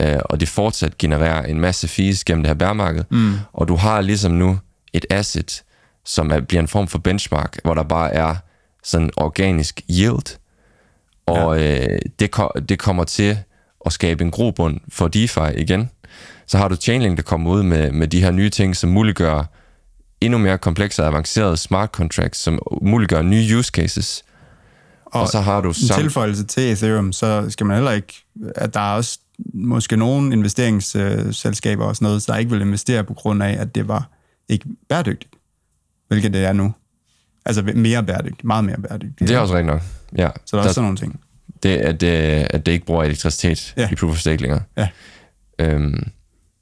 øh, 0.00 0.18
og 0.24 0.40
det 0.40 0.48
fortsat 0.48 0.98
genererer 0.98 1.42
en 1.42 1.60
masse 1.60 1.88
fees 1.88 2.24
gennem 2.24 2.42
det 2.42 2.48
her 2.50 2.54
bærmarked, 2.54 3.04
mm. 3.10 3.34
og 3.52 3.68
du 3.68 3.76
har 3.76 4.00
ligesom 4.00 4.32
nu 4.32 4.58
et 4.92 5.06
asset, 5.10 5.62
som 6.04 6.30
er, 6.30 6.40
bliver 6.40 6.60
en 6.60 6.68
form 6.68 6.88
for 6.88 6.98
benchmark, 6.98 7.58
hvor 7.64 7.74
der 7.74 7.82
bare 7.82 8.12
er 8.12 8.34
sådan 8.84 9.10
organisk 9.16 9.80
yield, 9.90 10.36
og 11.26 11.60
ja. 11.60 11.92
øh, 11.92 11.98
det, 12.18 12.30
ko- 12.30 12.52
det 12.68 12.78
kommer 12.78 13.04
til 13.04 13.38
at 13.86 13.92
skabe 13.92 14.24
en 14.24 14.30
grobund 14.30 14.80
for 14.88 15.08
DeFi 15.08 15.40
igen. 15.56 15.90
Så 16.46 16.58
har 16.58 16.68
du 16.68 16.76
Chainlink, 16.76 17.16
der 17.16 17.22
kommer 17.22 17.50
ud 17.50 17.62
med, 17.62 17.92
med 17.92 18.08
de 18.08 18.20
her 18.22 18.30
nye 18.30 18.50
ting, 18.50 18.76
som 18.76 18.90
muliggør 18.90 19.44
endnu 20.20 20.38
mere 20.38 20.58
komplekse 20.58 21.02
og 21.02 21.08
avancerede 21.08 21.56
smart 21.56 21.90
contracts, 21.90 22.38
som 22.40 22.58
muliggør 22.82 23.22
nye 23.22 23.56
use 23.58 23.70
cases. 23.70 24.22
Og, 25.06 25.20
og 25.20 25.28
så 25.28 25.40
har 25.40 25.60
du 25.60 25.68
en 25.68 25.74
sam- 25.74 26.00
tilføjelse 26.00 26.44
til 26.44 26.72
Ethereum, 26.72 27.12
så 27.12 27.46
skal 27.50 27.66
man 27.66 27.76
heller 27.76 27.92
ikke, 27.92 28.24
at 28.54 28.74
der 28.74 28.80
er 28.80 28.94
også 28.96 29.18
måske 29.54 29.96
nogle 29.96 30.32
investeringsselskaber 30.32 31.84
og 31.84 31.96
sådan 31.96 32.06
noget, 32.06 32.26
der 32.26 32.36
ikke 32.36 32.50
vil 32.50 32.60
investere 32.60 33.04
på 33.04 33.14
grund 33.14 33.42
af, 33.42 33.56
at 33.60 33.74
det 33.74 33.88
var 33.88 34.10
ikke 34.48 34.64
bæredygtigt, 34.88 35.34
hvilket 36.08 36.32
det 36.32 36.44
er 36.44 36.52
nu. 36.52 36.74
Altså 37.46 37.62
mere 37.74 38.04
bæredygtigt, 38.04 38.44
meget 38.44 38.64
mere 38.64 38.76
bæredygtigt. 38.76 39.28
Det 39.28 39.30
er 39.30 39.38
også 39.38 39.54
rigtigt 39.54 39.66
nok. 39.72 39.82
Ja. 40.18 40.30
Så 40.46 40.56
der 40.56 40.62
er 40.62 40.66
også 40.66 40.74
sådan 40.74 40.84
nogle 40.84 40.98
ting. 40.98 41.20
det, 41.62 41.76
at, 41.76 42.00
det, 42.00 42.08
at 42.50 42.66
det 42.66 42.72
ikke 42.72 42.86
bruger 42.86 43.04
elektricitet 43.04 43.74
Ja. 43.76 43.88
i 43.92 43.94
proof 43.94 44.10
of 44.12 44.18
stake 44.18 44.42
længere. 44.42 44.62
Ja. 44.76 44.88
Øhm, 45.58 46.08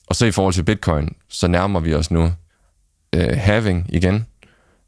og 0.07 0.17
så 0.17 0.27
i 0.27 0.31
forhold 0.31 0.55
til 0.55 0.63
bitcoin, 0.63 1.09
så 1.29 1.49
nærmer 1.49 1.81
vi 1.81 1.95
os 1.95 2.11
nu 2.11 2.33
øh, 3.15 3.29
halving 3.37 3.87
igen, 3.89 4.27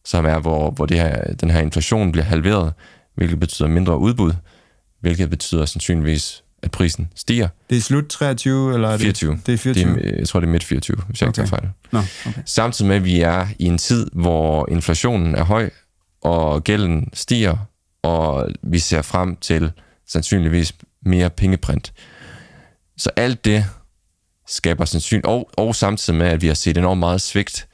som 0.05 0.27
er, 0.27 0.38
hvor, 0.38 0.70
hvor 0.70 0.87
det 0.87 0.96
her, 0.96 1.35
den 1.35 1.51
her 1.51 1.61
inflation 1.61 2.12
bliver 2.12 2.25
halveret, 2.25 2.72
hvilket 3.14 3.40
betyder 3.40 3.68
mindre 3.68 3.99
udbud, 3.99 4.33
hvilket 5.01 5.31
betyder 5.31 5.64
sandsynligvis, 5.66 6.44
at 6.62 6.70
prisen 6.70 7.08
stiger. 7.14 7.48
Det 7.70 7.76
er 7.76 7.80
slut 7.82 8.04
23, 8.08 8.74
eller 8.74 8.88
er 8.88 8.92
det? 8.92 9.00
24. 9.00 9.38
Det 9.46 9.54
er 9.54 9.58
24. 9.58 9.94
Det 9.94 10.06
er, 10.12 10.16
jeg 10.18 10.28
tror, 10.28 10.40
det 10.40 10.46
er 10.46 10.50
midt 10.50 10.64
24, 10.64 10.96
hvis 11.08 11.20
jeg 11.20 11.28
ikke 11.28 11.40
Okay. 11.40 11.48
tager 11.50 11.60
fejl. 11.60 11.70
Nå, 11.92 11.98
okay. 12.26 12.40
Samtidig 12.46 12.88
med, 12.88 12.96
at 12.96 13.04
vi 13.04 13.20
er 13.20 13.46
i 13.58 13.64
en 13.64 13.78
tid, 13.78 14.06
hvor 14.12 14.68
inflationen 14.70 15.34
er 15.34 15.44
høj, 15.44 15.70
og 16.22 16.64
gælden 16.64 17.08
stiger, 17.14 17.56
og 18.02 18.48
vi 18.62 18.78
ser 18.78 19.02
frem 19.02 19.36
til 19.36 19.72
sandsynligvis 20.08 20.72
mere 21.02 21.30
pengeprint. 21.30 21.92
Så 22.96 23.10
alt 23.16 23.44
det 23.44 23.64
skaber 24.48 24.84
sandsynligt, 24.84 25.26
og, 25.26 25.50
og 25.56 25.74
samtidig 25.74 26.18
med, 26.18 26.26
at 26.26 26.42
vi 26.42 26.46
har 26.46 26.54
set 26.54 26.78
enormt 26.78 26.98
meget 26.98 27.20
svigt 27.20 27.68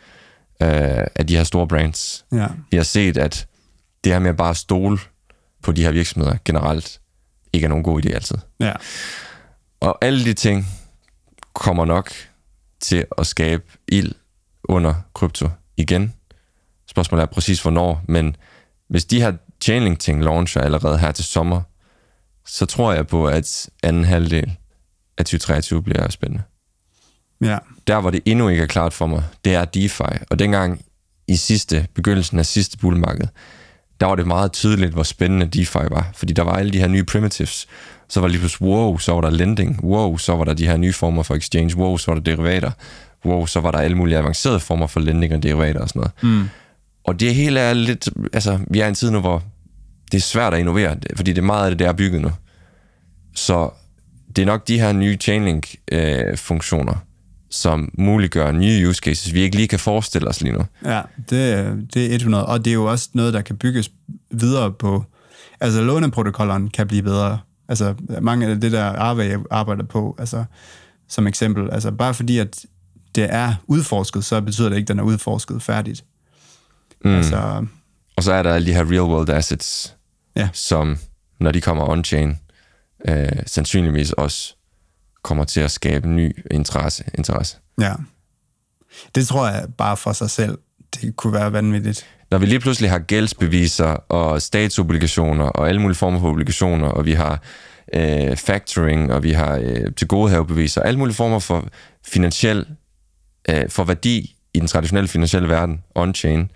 øh, 0.63 0.69
af 1.17 1.27
de 1.29 1.37
her 1.37 1.45
store 1.45 1.69
brands. 1.69 2.25
Ja. 2.33 2.47
Vi 2.71 2.77
har 2.77 2.85
set, 2.85 3.17
at 3.17 3.47
det 4.05 4.13
her 4.13 4.19
med 4.19 4.31
at 4.31 4.37
bare 4.37 4.55
stole 4.55 4.99
på 5.63 5.73
de 5.73 5.83
her 5.83 5.91
virksomheder 5.93 6.37
generelt, 6.45 7.01
ikke 7.53 7.65
er 7.65 7.69
nogen 7.69 7.85
god 7.85 8.05
idé 8.05 8.15
altid. 8.15 8.37
ja. 8.61 8.73
Og 9.81 9.99
alle 10.05 10.25
de 10.25 10.35
ting 10.35 10.67
kommer 11.53 11.85
nok 11.85 12.13
til 12.81 13.05
at 13.19 13.27
skabe 13.27 13.63
ild 13.89 14.13
under 14.65 14.95
krypto 15.15 15.49
igen. 15.77 16.15
Spørgsmålet 16.87 17.23
er 17.23 17.27
præcis 17.27 17.63
hvornår, 17.63 18.03
men 18.09 18.37
hvis 18.89 19.05
de 19.05 19.21
her 19.21 19.33
Chainlink-ting 19.63 20.25
launcher 20.25 20.63
allerede 20.63 20.99
her 20.99 21.13
til 21.13 21.25
sommer, 21.25 21.63
så 22.47 22.67
tror 22.67 22.93
jeg 22.93 23.07
på, 23.07 23.27
at 23.27 23.71
anden 23.83 24.05
halvdel 24.05 24.57
af 25.19 25.25
2023 25.25 25.83
bliver 25.83 26.09
spændende. 26.09 26.43
Ja. 27.41 27.59
Der, 27.87 28.01
hvor 28.01 28.11
det 28.11 28.21
endnu 28.25 28.49
ikke 28.49 28.63
er 28.63 28.67
klart 28.67 28.93
for 28.93 29.07
mig, 29.07 29.25
det 29.45 29.55
er 29.55 29.65
DeFi. 29.65 30.25
Og 30.31 30.39
dengang 30.39 30.85
i 31.29 31.37
sidste, 31.37 31.87
begyndelsen 31.95 32.39
af 32.39 32.47
sidste 32.47 32.79
bullmarked, 32.79 33.29
der 34.01 34.07
var 34.07 34.15
det 34.15 34.27
meget 34.27 34.53
tydeligt, 34.53 34.93
hvor 34.93 35.03
spændende 35.03 35.47
DeFi 35.47 35.79
var. 35.91 36.11
Fordi 36.15 36.33
der 36.33 36.43
var 36.43 36.53
alle 36.53 36.73
de 36.73 36.79
her 36.79 36.89
nye 36.89 37.05
primitives. 37.05 37.67
Så 38.09 38.21
var 38.21 38.27
det 38.29 38.33
lige 38.33 38.41
pludselig, 38.41 38.69
wow, 38.69 38.99
så 38.99 39.13
var 39.13 39.21
der 39.21 39.31
lending. 39.31 39.85
Wow, 39.85 40.17
så 40.17 40.37
var 40.37 40.45
der 40.45 40.55
de 40.55 40.67
her 40.67 40.77
nye 40.77 40.93
former 40.93 41.23
for 41.23 41.35
exchange. 41.35 41.77
Wow, 41.77 41.97
så 41.97 42.11
var 42.11 42.21
der 42.21 42.37
derivater. 42.37 42.71
Wow, 43.25 43.47
så 43.47 43.61
var 43.61 43.71
der 43.71 43.79
alle 43.79 43.97
mulige 43.97 44.19
avancerede 44.19 44.61
former 44.61 44.87
for 44.87 45.01
lending 45.01 45.35
og 45.35 45.43
derivater 45.43 45.81
og 45.81 45.89
sådan 45.89 46.01
noget. 46.01 46.41
Mm. 46.41 46.49
Og 47.05 47.21
det 47.21 47.35
hele 47.35 47.61
er 47.61 47.75
lidt... 47.75 48.09
Altså, 48.33 48.59
vi 48.71 48.81
er 48.81 48.85
i 48.85 48.89
en 48.89 48.95
tid 48.95 49.11
nu, 49.11 49.21
hvor 49.21 49.43
det 50.13 50.19
er 50.19 50.23
svært 50.23 50.55
at 50.55 50.61
innovere, 50.61 50.97
fordi 51.17 51.33
det 51.33 51.39
er 51.39 51.43
meget 51.47 51.65
af 51.65 51.71
det, 51.71 51.79
der 51.79 51.89
er 51.89 51.93
bygget 51.93 52.21
nu. 52.23 52.31
Så 53.35 53.71
det 54.37 54.43
er 54.43 54.47
nok 54.47 54.69
de 54.69 54.81
her 54.81 54.93
nye 54.93 55.17
Chainlink-funktioner, 55.21 56.95
som 57.53 57.91
muliggør 57.99 58.53
nye 58.53 58.89
use 58.89 58.99
cases, 59.05 59.35
vi 59.35 59.41
ikke 59.41 59.57
lige 59.57 59.69
kan 59.69 59.79
forestille 59.79 60.29
os 60.29 60.41
lige 60.41 60.53
nu. 60.53 60.65
Ja, 60.85 61.03
det, 61.31 61.53
er- 61.53 61.77
det 61.95 62.11
er 62.11 62.15
100. 62.15 62.47
Og 62.47 62.65
det 62.65 62.71
er 62.71 62.75
jo 62.75 62.85
også 62.85 63.09
noget, 63.15 63.35
der 63.35 63.41
kan 63.41 63.57
bygges 63.57 63.91
videre 64.31 64.73
på. 64.73 65.05
Altså, 65.61 65.83
låneprotokollerne 65.83 66.71
kan 66.71 66.87
blive 66.89 67.03
bedre. 67.03 67.39
Altså, 67.69 67.95
mange 68.21 68.47
af 68.47 68.61
det, 68.61 68.73
der 68.73 68.85
Arve 68.85 69.45
arbejder 69.51 69.85
på, 69.85 70.17
altså, 70.19 70.45
som 71.09 71.27
eksempel. 71.27 71.71
Altså, 71.73 71.91
bare 71.91 72.15
fordi, 72.15 72.39
at 72.39 72.65
det 73.15 73.27
er 73.31 73.55
udforsket, 73.67 74.25
så 74.25 74.41
betyder 74.41 74.69
det 74.69 74.77
ikke, 74.77 74.85
at 74.85 74.89
den 74.89 74.99
er 74.99 75.03
udforsket 75.03 75.63
færdigt. 75.63 76.05
Mm. 77.05 77.15
Altså, 77.15 77.67
Og 78.17 78.23
så 78.23 78.33
er 78.33 78.43
der 78.43 78.55
alle 78.55 78.67
de 78.67 78.73
her 78.75 78.85
real-world 78.93 79.31
assets, 79.31 79.97
Ja. 80.37 80.49
som, 80.53 80.99
når 81.41 81.53
de 81.53 81.61
kommer 81.61 81.85
on-chain, 81.89 82.37
øh, 83.09 83.29
sandsynligvis 83.47 84.13
også 84.13 84.57
kommer 85.23 85.45
til 85.45 85.61
at 85.61 85.71
skabe 85.71 86.09
ny 86.09 86.37
interesse. 86.51 87.05
interesse. 87.15 87.57
ja. 87.81 87.93
Det 89.15 89.27
tror 89.27 89.49
jeg 89.49 89.67
bare 89.79 89.97
for 89.97 90.13
sig 90.13 90.31
selv, 90.31 90.59
det 90.95 91.17
kunne 91.17 91.33
være 91.33 91.53
vanvittigt. 91.53 92.07
Når 92.31 92.39
vi 92.39 92.47
lige 92.47 92.61
pludselig 92.61 92.91
har 92.91 92.99
gældsbeviser 92.99 93.87
og 93.87 94.43
statsobligationer 94.43 95.45
og 95.45 95.69
alle 95.69 95.81
mulige 95.81 95.97
former 95.97 96.21
for 96.21 96.29
obligationer, 96.29 96.89
og 96.89 97.05
vi 97.05 97.13
har 97.13 97.43
øh, 97.95 98.37
factoring, 98.37 99.13
og 99.13 99.23
vi 99.23 99.33
har 99.33 99.59
øh, 99.63 99.95
tilgodehavebeviser, 99.97 100.83
alle 100.83 100.99
mulige 100.99 101.15
former 101.15 101.39
for 101.39 101.69
finansiel, 102.07 102.67
øh, 103.49 103.69
for 103.69 103.85
værdi 103.85 104.37
i 104.55 104.59
den 104.59 104.69
traditionelle 104.69 105.09
finansielle 105.09 105.49
verden, 105.49 105.81
on-chain, 105.95 106.51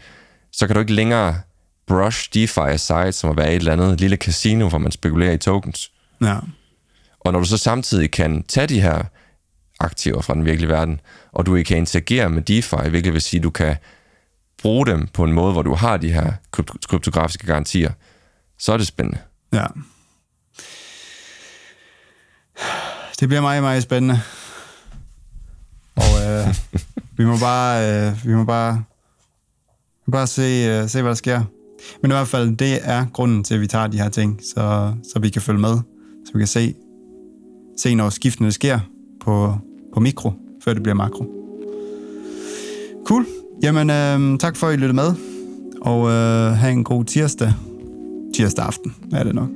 så 0.52 0.66
kan 0.66 0.74
du 0.74 0.80
ikke 0.80 0.94
længere 0.94 1.40
brush 1.86 2.30
DeFi 2.34 2.60
aside, 2.60 3.12
som 3.12 3.30
at 3.30 3.36
være 3.36 3.48
et 3.48 3.56
eller 3.56 3.72
andet 3.72 4.00
lille 4.00 4.16
casino, 4.16 4.68
hvor 4.68 4.78
man 4.78 4.92
spekulerer 4.92 5.32
i 5.32 5.38
tokens. 5.38 5.90
Ja. 6.22 6.36
Og 7.26 7.32
når 7.32 7.40
du 7.40 7.46
så 7.46 7.58
samtidig 7.58 8.10
kan 8.10 8.42
tage 8.42 8.66
de 8.66 8.80
her 8.80 9.04
aktiver 9.80 10.22
fra 10.22 10.34
den 10.34 10.44
virkelige 10.44 10.68
verden, 10.68 11.00
og 11.32 11.46
du 11.46 11.62
kan 11.62 11.76
interagere 11.76 12.30
med 12.30 12.42
DeFi, 12.42 12.88
hvilket 12.90 13.12
vil 13.12 13.22
sige, 13.22 13.40
at 13.40 13.44
du 13.44 13.50
kan 13.50 13.76
bruge 14.62 14.86
dem 14.86 15.06
på 15.06 15.24
en 15.24 15.32
måde, 15.32 15.52
hvor 15.52 15.62
du 15.62 15.74
har 15.74 15.96
de 15.96 16.12
her 16.12 16.32
krypt- 16.56 16.86
kryptografiske 16.88 17.46
garantier, 17.46 17.92
så 18.58 18.72
er 18.72 18.76
det 18.76 18.86
spændende. 18.86 19.18
Ja. 19.52 19.66
Det 23.20 23.28
bliver 23.28 23.40
meget, 23.40 23.62
meget 23.62 23.82
spændende. 23.82 24.20
Og 25.96 26.24
øh, 26.26 26.54
vi 27.18 27.24
må 27.24 27.38
bare, 27.38 28.06
øh, 28.08 28.26
vi 28.26 28.34
må 28.34 28.44
bare, 28.44 28.84
bare 30.12 30.26
se, 30.26 30.42
øh, 30.42 30.88
se, 30.88 31.02
hvad 31.02 31.10
der 31.10 31.14
sker. 31.14 31.42
Men 32.02 32.10
i 32.10 32.14
hvert 32.14 32.28
fald, 32.28 32.56
det 32.56 32.80
er 32.82 33.06
grunden 33.12 33.44
til, 33.44 33.54
at 33.54 33.60
vi 33.60 33.66
tager 33.66 33.86
de 33.86 33.98
her 33.98 34.08
ting, 34.08 34.40
så, 34.54 34.94
så 35.12 35.18
vi 35.18 35.30
kan 35.30 35.42
følge 35.42 35.60
med, 35.60 35.78
så 36.26 36.30
vi 36.34 36.38
kan 36.38 36.46
se, 36.46 36.74
se 37.76 37.94
når 37.94 38.10
skiftene 38.10 38.52
sker 38.52 38.78
på, 39.20 39.54
på 39.94 40.00
mikro, 40.00 40.32
før 40.64 40.74
det 40.74 40.82
bliver 40.82 40.94
makro. 40.94 41.24
Cool. 43.04 43.26
Jamen, 43.62 43.90
øh, 43.90 44.38
tak 44.38 44.56
for, 44.56 44.66
at 44.66 44.74
I 44.74 44.76
lyttede 44.76 44.92
med, 44.92 45.14
og 45.82 46.08
øh, 46.08 46.52
have 46.52 46.72
en 46.72 46.84
god 46.84 47.04
tirsdag. 47.04 47.52
Tirsdag 48.34 48.64
aften 48.64 48.94
er 49.12 49.24
det 49.24 49.34
nok. 49.34 49.48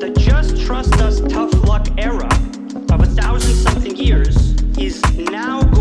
The 0.00 0.10
just 0.28 0.66
trust 0.66 0.94
us 1.08 1.20
tough 1.32 1.54
luck 1.64 1.88
era 1.98 2.28
of 2.94 3.00
a 3.00 3.22
thousand 3.22 3.54
something 3.54 4.08
years 4.08 4.36
is 4.78 5.02
now 5.30 5.73